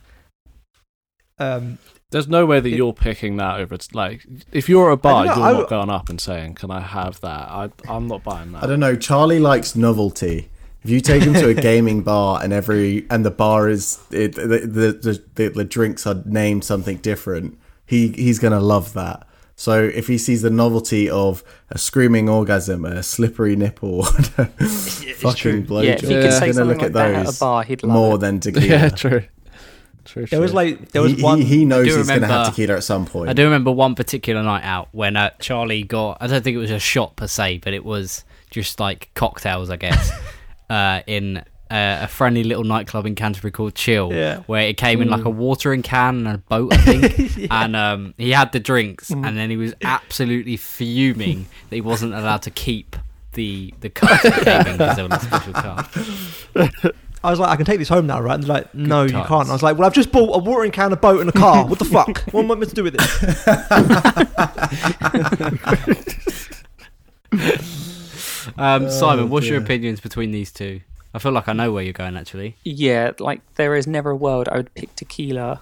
[1.38, 1.78] Um,
[2.10, 3.74] There's no way that It- you're picking that over.
[3.74, 6.54] It's like if you're at a bar, know, you're I- not going up and saying,
[6.54, 8.64] "Can I have that?" I, I'm not buying that.
[8.64, 8.96] I don't know.
[8.96, 10.48] Charlie likes novelty.
[10.84, 14.34] If you take him to a gaming bar and every and the bar is it,
[14.36, 19.26] the, the, the the the drinks are named something different, he he's gonna love that.
[19.56, 24.46] So if he sees the novelty of a screaming orgasm, a slippery nipple, and a
[24.46, 25.62] fucking true.
[25.64, 26.14] blowjob, yeah, if you Yeah.
[26.22, 27.92] could he's say gonna something look like at that at a those bar, he'd love
[27.92, 28.18] more it.
[28.20, 28.66] than tequila.
[28.66, 29.22] Yeah, true.
[30.04, 30.24] True.
[30.26, 31.38] there was like there was he, one.
[31.40, 33.28] he, he knows do he's gonna have remember- tequila at some point.
[33.28, 36.18] I do remember one particular night out when uh, Charlie got.
[36.20, 39.68] I don't think it was a shot per se, but it was just like cocktails,
[39.70, 40.10] I guess,
[40.70, 41.38] uh, in
[41.70, 44.38] uh, a friendly little nightclub in Canterbury called Chill, Yeah.
[44.46, 45.26] where it came in like Mm.
[45.26, 47.48] a watering can and a boat, I think.
[47.50, 49.26] And um, he had the drinks, Mm.
[49.28, 52.96] and then he was absolutely fuming that he wasn't allowed to keep
[53.34, 55.90] the the cup that came in because they were like special cup.
[57.24, 58.34] I was like, I can take this home now, right?
[58.34, 59.48] And they're like, no, you can't.
[59.48, 61.66] I was like, well, I've just bought a watering can, a boat, and a car.
[61.66, 62.20] What the fuck?
[62.32, 62.96] What am I meant to do with
[67.32, 67.87] this?
[68.56, 70.80] Um, Simon, Oh, what's your opinions between these two?
[71.14, 72.56] I feel like I know where you're going actually.
[72.64, 75.60] Yeah, like there is never a world I would pick tequila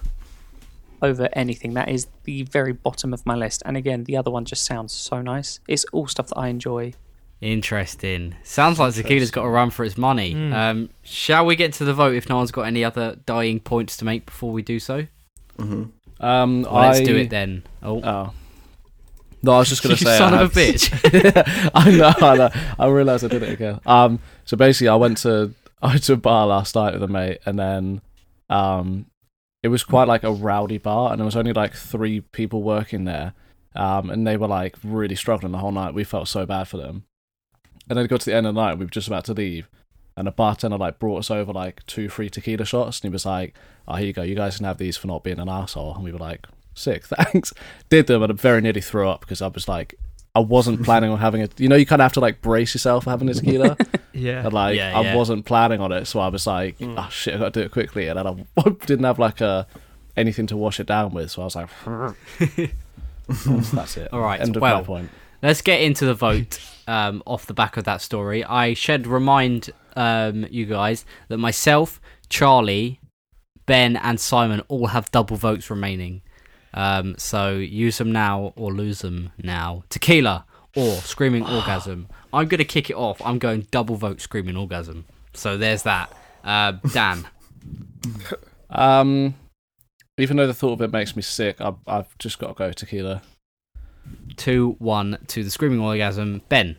[1.01, 1.73] over anything.
[1.73, 3.63] That is the very bottom of my list.
[3.65, 5.59] And again, the other one just sounds so nice.
[5.67, 6.93] It's all stuff that I enjoy.
[7.39, 8.35] Interesting.
[8.43, 10.33] Sounds like tequila's got a run for its money.
[10.33, 10.53] Mm.
[10.53, 13.95] Um, shall we get to the vote if no one's got any other dying points
[13.97, 15.05] to make before we do so?
[15.57, 15.85] hmm
[16.19, 17.63] Um, Let's I, do it then.
[17.83, 18.33] Oh, Oh.
[19.43, 20.17] No, I was just gonna you say.
[20.17, 21.71] son I of a bitch.
[21.73, 22.49] I know, I know.
[22.79, 23.79] I realised I did it again.
[23.85, 27.07] Um, so basically, I went to I went to a bar last night with a
[27.07, 28.01] mate, and then
[28.49, 29.05] um,
[29.61, 33.05] it was quite like a rowdy bar, and there was only like three people working
[33.05, 33.33] there,
[33.75, 35.93] um, and they were like really struggling the whole night.
[35.93, 37.03] We felt so bad for them,
[37.87, 39.33] and then it got to the end of the night, we were just about to
[39.33, 39.69] leave,
[40.15, 43.25] and a bartender like brought us over like two free tequila shots, and he was
[43.25, 43.55] like,
[43.87, 44.23] "Oh, here you go.
[44.23, 46.47] You guys can have these for not being an asshole." And we were like,
[46.77, 47.53] "Sick, thanks."
[47.89, 49.95] Did them, and I very nearly threw up because I was like.
[50.35, 51.59] I wasn't planning on having it.
[51.59, 53.75] You know, you kind of have to like brace yourself for having a tequila.
[54.13, 54.43] Yeah.
[54.43, 55.15] And like, Yeah, I yeah.
[55.15, 57.71] wasn't planning on it, so I was like, "Oh shit, I got to do it
[57.71, 59.65] quickly." And then I didn't have like a
[60.15, 61.69] anything to wash it down with, so I was like,
[63.73, 65.09] "That's it." All right, End of well, point.
[65.41, 68.43] Let's get into the vote um, off the back of that story.
[68.43, 71.99] I should remind um, you guys that myself,
[72.29, 72.99] Charlie,
[73.65, 76.21] Ben, and Simon all have double votes remaining.
[76.73, 79.83] Um, so use them now or lose them now.
[79.89, 80.45] Tequila
[80.75, 82.07] or screaming orgasm.
[82.33, 83.21] I'm going to kick it off.
[83.23, 85.05] I'm going double vote screaming orgasm.
[85.33, 86.11] So there's that.
[86.43, 87.27] Uh, Dan,
[88.69, 89.35] Um,
[90.17, 92.71] even though the thought of it makes me sick, I've, I've just got to go
[92.71, 93.21] tequila.
[94.37, 96.41] 2 1 to the screaming orgasm.
[96.49, 96.77] Ben,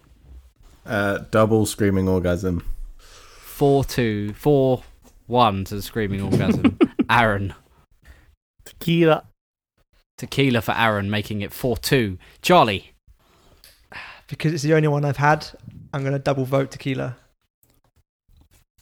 [0.86, 2.64] Uh, double screaming orgasm.
[2.99, 4.82] 4 2, 4
[5.26, 6.78] 1 to the screaming orgasm.
[7.11, 7.55] Aaron,
[8.64, 9.24] Tequila.
[10.18, 12.18] Tequila for Aaron, making it 4 2.
[12.42, 12.92] Charlie,
[14.28, 15.46] Because it's the only one I've had,
[15.94, 17.16] I'm going to double vote tequila.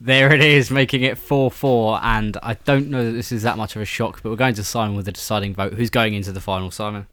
[0.00, 2.00] there it is, making it 4 4.
[2.02, 4.54] And I don't know that this is that much of a shock, but we're going
[4.54, 5.74] to Simon with the deciding vote.
[5.74, 7.06] Who's going into the final, Simon?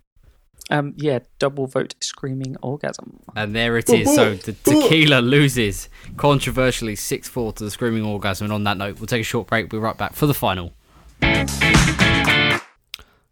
[0.71, 3.19] Um, yeah, double vote screaming orgasm.
[3.35, 4.15] And there it is.
[4.15, 8.45] So the tequila loses controversially 6 4 to the screaming orgasm.
[8.45, 9.71] And on that note, we'll take a short break.
[9.71, 10.71] We'll be right back for the final.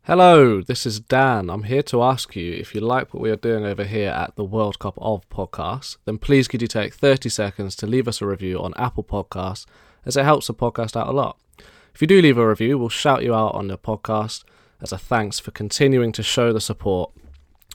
[0.06, 1.48] Hello, this is Dan.
[1.52, 4.36] I'm here to ask you if you like what we are doing over here at
[4.36, 8.20] the World Cup of Podcasts, then please could you take 30 seconds to leave us
[8.20, 9.68] a review on Apple Podcasts
[10.04, 11.38] as it helps the podcast out a lot.
[11.94, 14.44] If you do leave a review, we'll shout you out on the podcast
[14.82, 17.12] as a thanks for continuing to show the support.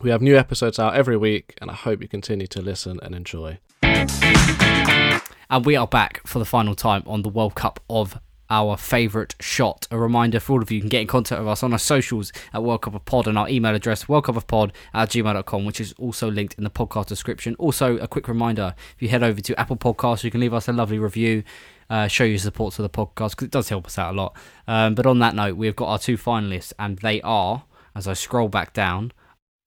[0.03, 3.15] We have new episodes out every week, and I hope you continue to listen and
[3.15, 3.61] enjoy.
[3.83, 8.19] And we are back for the final time on the World Cup of
[8.51, 9.87] our favourite shot.
[9.91, 11.79] A reminder for all of you, you can get in contact with us on our
[11.79, 15.95] socials at World Cup of Pod and our email address, worldcupofpod at gmail.com, which is
[15.99, 17.55] also linked in the podcast description.
[17.59, 20.69] Also, a quick reminder if you head over to Apple Podcasts, you can leave us
[20.69, 21.43] a lovely review.
[21.89, 24.37] Uh, show your support to the podcast because it does help us out a lot.
[24.67, 28.15] Um, but on that note, we've got our two finalists, and they are, as I
[28.15, 29.13] scroll back down,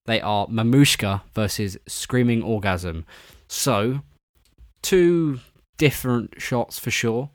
[0.06, 3.06] they are Mamushka versus Screaming Orgasm.
[3.48, 4.00] So,
[4.82, 5.40] two
[5.78, 7.30] different shots for sure,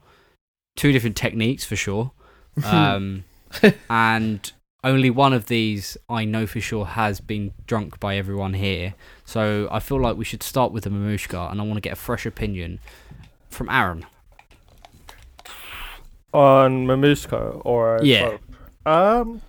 [0.75, 2.11] two different techniques for sure,
[2.63, 3.23] um,
[3.89, 4.51] and
[4.83, 8.93] only one of these I know for sure has been drunk by everyone here.
[9.25, 11.93] So I feel like we should start with the Mamushka, and I want to get
[11.93, 12.79] a fresh opinion
[13.49, 14.05] from Aaron.
[16.33, 18.29] on Mamushka or Yeah.
[18.29, 18.41] both?
[18.85, 19.41] Um,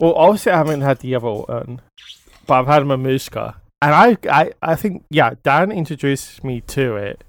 [0.00, 1.80] well, obviously I haven't had the other one,
[2.46, 7.22] but I've had Mamushka, and I, I, I think yeah, Dan introduced me to it,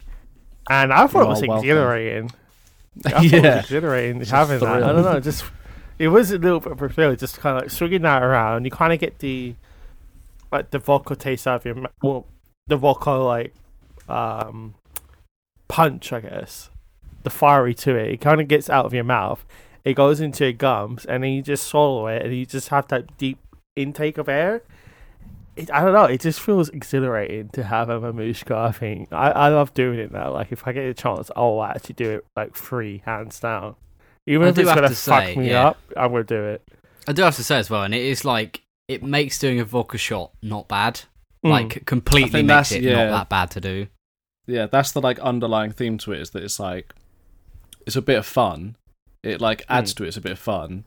[0.69, 2.29] and I thought it You're was welcome.
[3.05, 3.59] I thought it was Yeah.
[3.59, 4.83] exhilarating a having that.
[4.83, 5.45] I don't know, just
[5.99, 8.65] it was a little bit of a thrill, just kind of like swinging that around.
[8.65, 9.55] You kind of get the
[10.51, 11.91] like the vocal taste out of your mouth.
[12.01, 12.25] Well,
[12.67, 13.53] the vocal like
[14.09, 14.75] um
[15.67, 16.69] punch, I guess
[17.23, 18.11] the fiery to it.
[18.13, 19.45] It kind of gets out of your mouth.
[19.83, 22.87] It goes into your gums, and then you just swallow it, and you just have
[22.89, 23.37] that deep
[23.75, 24.61] intake of air.
[25.57, 26.05] It, I don't know.
[26.05, 28.55] It just feels exhilarating to have a mamushka.
[28.55, 30.31] I think I, I love doing it now.
[30.33, 33.75] Like if I get a chance, I'll actually do it like free, hands down.
[34.27, 35.67] Even I if it's gonna to fuck say, me yeah.
[35.69, 36.61] up, I'm gonna do it.
[37.07, 39.65] I do have to say as well, and it is like it makes doing a
[39.65, 41.01] vodka shot not bad.
[41.45, 41.49] Mm.
[41.51, 43.05] Like completely makes that's- it yeah.
[43.05, 43.87] not that bad to do.
[44.47, 46.93] Yeah, that's the like underlying theme to it is that it's like
[47.85, 48.75] it's a bit of fun.
[49.23, 50.07] It like adds to it.
[50.09, 50.83] It's a bit of fun,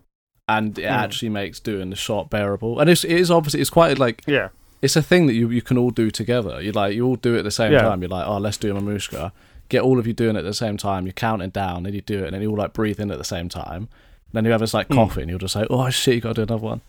[0.49, 0.91] and it Mm.
[0.91, 2.79] actually makes doing the shot bearable.
[2.81, 4.49] And it's it is obviously it's quite like yeah,
[4.83, 6.61] it's a thing that you you can all do together.
[6.63, 7.83] You like you all do it at the same Yeah.
[7.83, 8.01] time.
[8.03, 9.33] You're like, oh, let's do a mamushka.
[9.69, 11.07] Get all of you doing it at the same time.
[11.07, 13.19] You're counting down, and you do it, and then you all like breathe in at
[13.19, 13.89] the same time.
[14.33, 15.17] Then you have this like Mm.
[15.17, 16.81] and you'll just say, oh shit, you got to do another one.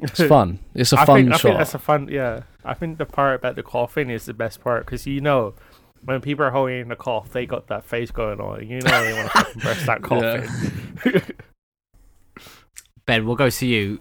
[0.00, 0.58] It's fun.
[0.74, 2.08] It's a I fun think, I think that's a fun.
[2.10, 5.54] Yeah, I think the part about the coughing is the best part because you know
[6.04, 8.66] when people are holding in the cough, they got that face going on.
[8.66, 10.02] You know they want to fucking burst that
[11.12, 11.22] coughing.
[13.06, 14.00] Ben, we'll go to you.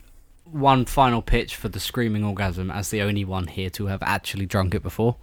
[0.54, 4.46] One final pitch for the screaming orgasm as the only one here to have actually
[4.46, 5.18] drunk it before.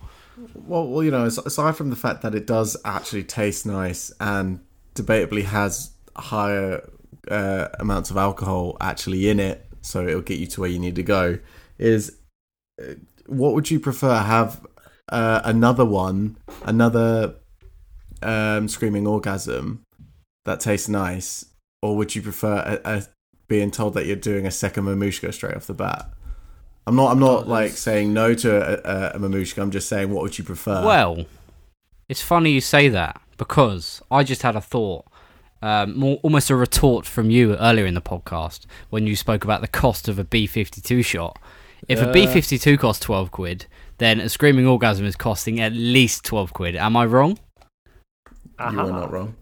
[0.55, 4.61] Well, well, you know, aside from the fact that it does actually taste nice and
[4.95, 6.89] debatably has higher
[7.31, 10.97] uh, amounts of alcohol actually in it, so it'll get you to where you need
[10.97, 11.39] to go,
[11.79, 12.19] is
[12.83, 12.95] uh,
[13.27, 14.17] what would you prefer?
[14.17, 14.67] Have
[15.11, 17.37] uh, another one, another
[18.23, 19.83] um, screaming orgasm
[20.45, 21.47] that tastes nice,
[21.83, 23.03] or would you prefer a, a,
[23.51, 26.09] being told that you're doing a second mamushka straight off the bat?
[26.87, 27.11] I'm not.
[27.11, 29.61] I'm not like saying no to a, a, mamushka.
[29.61, 30.87] I'm just saying, what would you prefer?
[30.87, 31.27] Well,
[32.09, 35.05] it's funny you say that because I just had a thought,
[35.61, 39.61] um, more, almost a retort from you earlier in the podcast when you spoke about
[39.61, 41.39] the cost of a B 52 shot.
[41.89, 42.13] If a.
[42.13, 43.67] B 52 costs 12 quid,
[43.99, 46.77] then a screaming orgasm is costing at least 12 quid.
[46.77, 47.39] Am I wrong?
[48.59, 49.35] you are not wrong.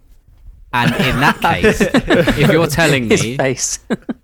[0.72, 3.78] And in that case, if you're telling His me face.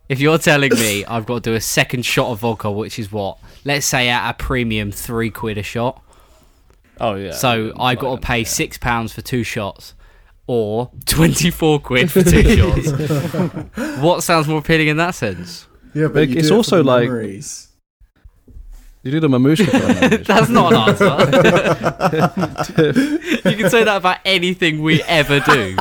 [0.09, 3.11] If you're telling me I've got to do a second shot of vodka, which is
[3.11, 6.03] what, let's say at a premium three quid a shot,
[7.01, 7.33] oh yeah.
[7.33, 8.45] so I Like, got to pay yeah.
[8.45, 9.95] six pounds for two shots,
[10.47, 13.99] or twenty four quid for two shots.
[14.03, 15.67] What sounds more appealing in that sense?
[15.95, 17.69] Yeah, but you It's do it also the like- memories.
[19.05, 20.17] You do the mamushka for.
[20.25, 21.05] That's not an answer.
[23.51, 25.77] you can say that about anything we ever do.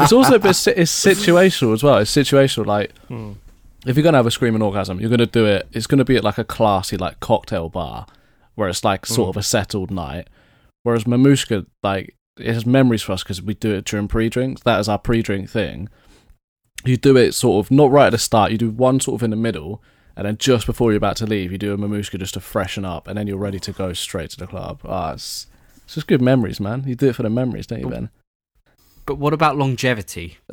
[0.00, 1.98] it's also a it's situational as well.
[1.98, 2.66] It's situational.
[2.66, 3.32] Like Hmm.
[3.86, 5.66] if you're gonna have a screaming orgasm, you're gonna do it.
[5.72, 8.06] It's gonna be at like a classy like cocktail bar
[8.54, 10.28] where it's like sort of a settled night.
[10.82, 14.62] Whereas mamushka, like it has memories for us because we do it during pre-drinks.
[14.62, 15.88] That is our pre-drink thing.
[16.84, 18.50] You do it sort of not right at the start.
[18.52, 19.82] You do one sort of in the middle,
[20.16, 22.84] and then just before you're about to leave, you do a mamushka just to freshen
[22.84, 24.80] up, and then you're ready to go straight to the club.
[24.84, 25.46] Ah, it's,
[25.84, 26.84] it's just good memories, man.
[26.86, 28.10] You do it for the memories, don't you, Ben?
[29.04, 30.38] But what about longevity?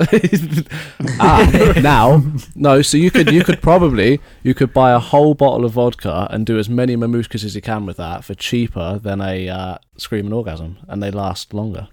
[1.20, 2.20] ah, now
[2.56, 6.26] no so you could you could probably you could buy a whole bottle of vodka
[6.30, 9.78] and do as many mamushkas as you can with that for cheaper than a uh,
[9.96, 11.86] screaming orgasm and they last longer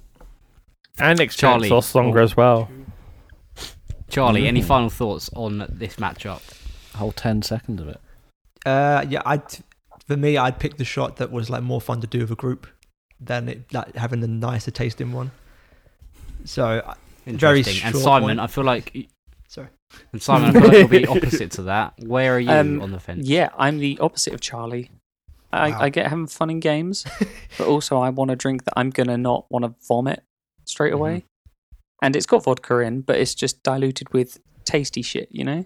[0.97, 1.25] And Charlie.
[1.25, 2.71] experience lost longer as well.
[4.09, 6.41] Charlie, any final thoughts on this matchup?
[6.97, 7.99] A whole 10 seconds of it
[8.65, 9.43] Uh, yeah, I'd
[10.07, 12.35] for me, I'd pick the shot that was like more fun to do with a
[12.35, 12.65] group
[13.19, 15.31] than it, like having the nicer tasting one.
[16.45, 16.93] So uh,
[17.25, 17.87] Very Interesting.
[17.87, 18.39] And Simon, one.
[18.39, 19.09] I feel like.
[19.49, 19.67] Sorry.
[20.13, 21.93] And Simon, I feel like you'll be opposite to that.
[21.99, 23.27] Where are you Um, on the fence?
[23.27, 24.91] Yeah, I'm the opposite of Charlie.
[25.51, 25.77] I, Wow.
[25.81, 27.05] I get having fun in games,
[27.57, 30.23] but also I want a drink that I'm gonna not want to vomit
[30.65, 30.99] straight Mm-hmm.
[31.01, 31.25] away.
[32.01, 35.27] And it's got vodka in, but it's just diluted with tasty shit.
[35.31, 35.65] You know,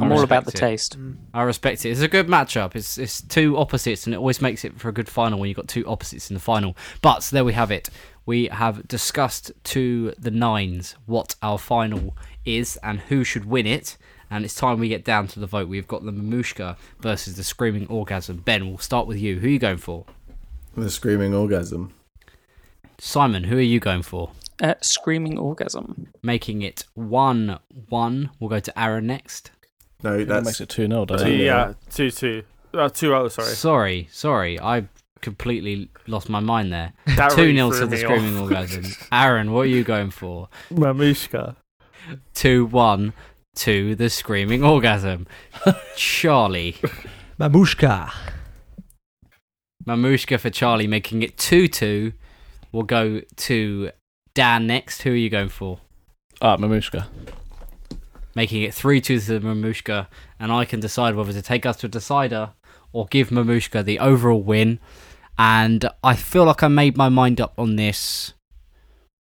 [0.00, 0.56] I'm all about the it.
[0.56, 0.96] taste.
[1.34, 1.90] I respect it.
[1.90, 2.74] It's a good matchup.
[2.76, 5.56] It's it's two opposites, and it always makes it for a good final when you've
[5.56, 6.76] got two opposites in the final.
[7.02, 7.88] But there we have it.
[8.26, 13.96] We have discussed to the nines what our final is and who should win it.
[14.30, 15.68] And it's time we get down to the vote.
[15.68, 18.38] We've got the Mamushka versus the Screaming Orgasm.
[18.38, 19.38] Ben, we'll start with you.
[19.38, 20.04] Who are you going for?
[20.76, 21.92] The screaming orgasm.
[22.98, 24.30] Simon, who are you going for?
[24.62, 26.08] Uh, screaming orgasm.
[26.22, 28.30] Making it 1 1.
[28.38, 29.50] We'll go to Aaron next.
[30.02, 32.44] No, that makes it 2 0 doesn't Two, it yeah, two two.
[32.72, 33.48] Uh, two oh, sorry.
[33.48, 34.60] Sorry, sorry.
[34.60, 34.88] I
[35.20, 36.92] completely lost my mind there.
[37.06, 38.42] 2 really 0 threw to the Screaming off.
[38.42, 38.84] Orgasm.
[39.12, 40.48] Aaron, what are you going for?
[40.70, 41.56] Mamushka.
[42.34, 43.12] 2 1
[43.56, 45.26] to the Screaming Orgasm.
[45.96, 46.76] Charlie.
[47.40, 48.12] Mamushka.
[49.86, 52.12] Mamushka for Charlie, making it 2 2.
[52.70, 53.90] We'll go to
[54.34, 55.02] Dan next.
[55.02, 55.80] Who are you going for?
[56.40, 57.06] ah mamushka
[58.34, 60.06] Making it 3 2 to Mamushka.
[60.38, 62.50] And I can decide whether to take us to a decider
[62.92, 64.78] or give Mamushka the overall win.
[65.38, 68.34] And I feel like I made my mind up on this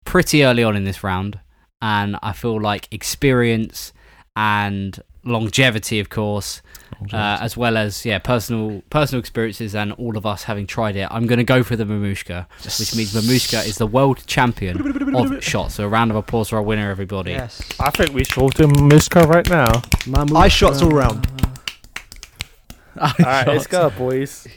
[0.05, 1.39] pretty early on in this round.
[1.81, 3.91] And I feel like experience
[4.35, 6.61] and longevity, of course,
[7.13, 11.07] uh, as well as yeah, personal personal experiences and all of us having tried it.
[11.11, 15.43] I'm going to go for the Mamushka, which means Mamushka is the world champion of
[15.43, 15.75] shots.
[15.75, 17.31] So a round of applause for our winner, everybody.
[17.31, 17.61] Yes.
[17.79, 19.81] I think we should do Mamushka right now.
[20.37, 21.27] Eye shots all round.
[23.01, 24.47] All right, let's go, boys.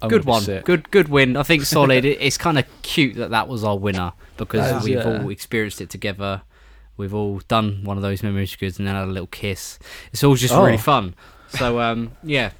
[0.00, 0.42] I'm good one.
[0.42, 0.64] sick.
[0.64, 1.36] Good good win.
[1.36, 2.04] I think solid.
[2.04, 5.22] It, it's kind of cute that that was our winner because That is, we've yeah.
[5.22, 6.42] all experienced it together.
[6.96, 9.78] We've all done one of those memory Mamushkas and then had a little kiss.
[10.12, 10.64] It's all just Oh.
[10.64, 11.14] really fun.
[11.48, 12.50] So um, yeah,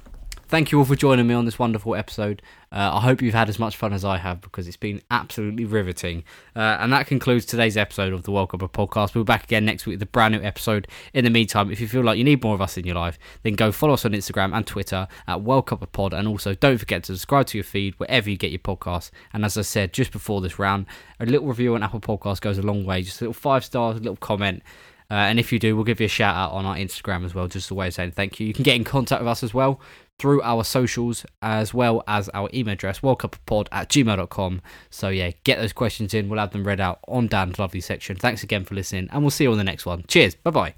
[0.47, 2.41] thank you all for joining me on this wonderful episode.
[2.71, 5.65] Uh, I hope you've had as much fun as I have because it's been absolutely
[5.65, 6.23] riveting.
[6.55, 9.15] Uh, and that concludes today's episode of the World Cup of Podcast.
[9.15, 10.87] We'll be back again next week with a brand new episode.
[11.13, 13.17] In the meantime, if you feel like you need more of us in your life,
[13.43, 16.13] then go follow us on Instagram and Twitter at World Cup of Pod.
[16.13, 19.11] And also don't forget to subscribe to your feed wherever you get your podcasts.
[19.33, 20.85] And as I said just before this round,
[21.19, 23.01] a little review on Apple Podcasts goes a long way.
[23.01, 24.63] Just a little five stars, a little comment.
[25.09, 27.35] Uh, and if you do, we'll give you a shout out on our Instagram as
[27.35, 28.47] well, just a way of saying thank you.
[28.47, 29.79] You can get in contact with us as well
[30.17, 34.61] through our socials as well as our email address, worldcuppod at gmail.com.
[34.89, 36.29] So, yeah, get those questions in.
[36.29, 38.15] We'll have them read out on Dan's lovely section.
[38.15, 40.05] Thanks again for listening, and we'll see you on the next one.
[40.07, 40.35] Cheers.
[40.35, 40.75] Bye bye.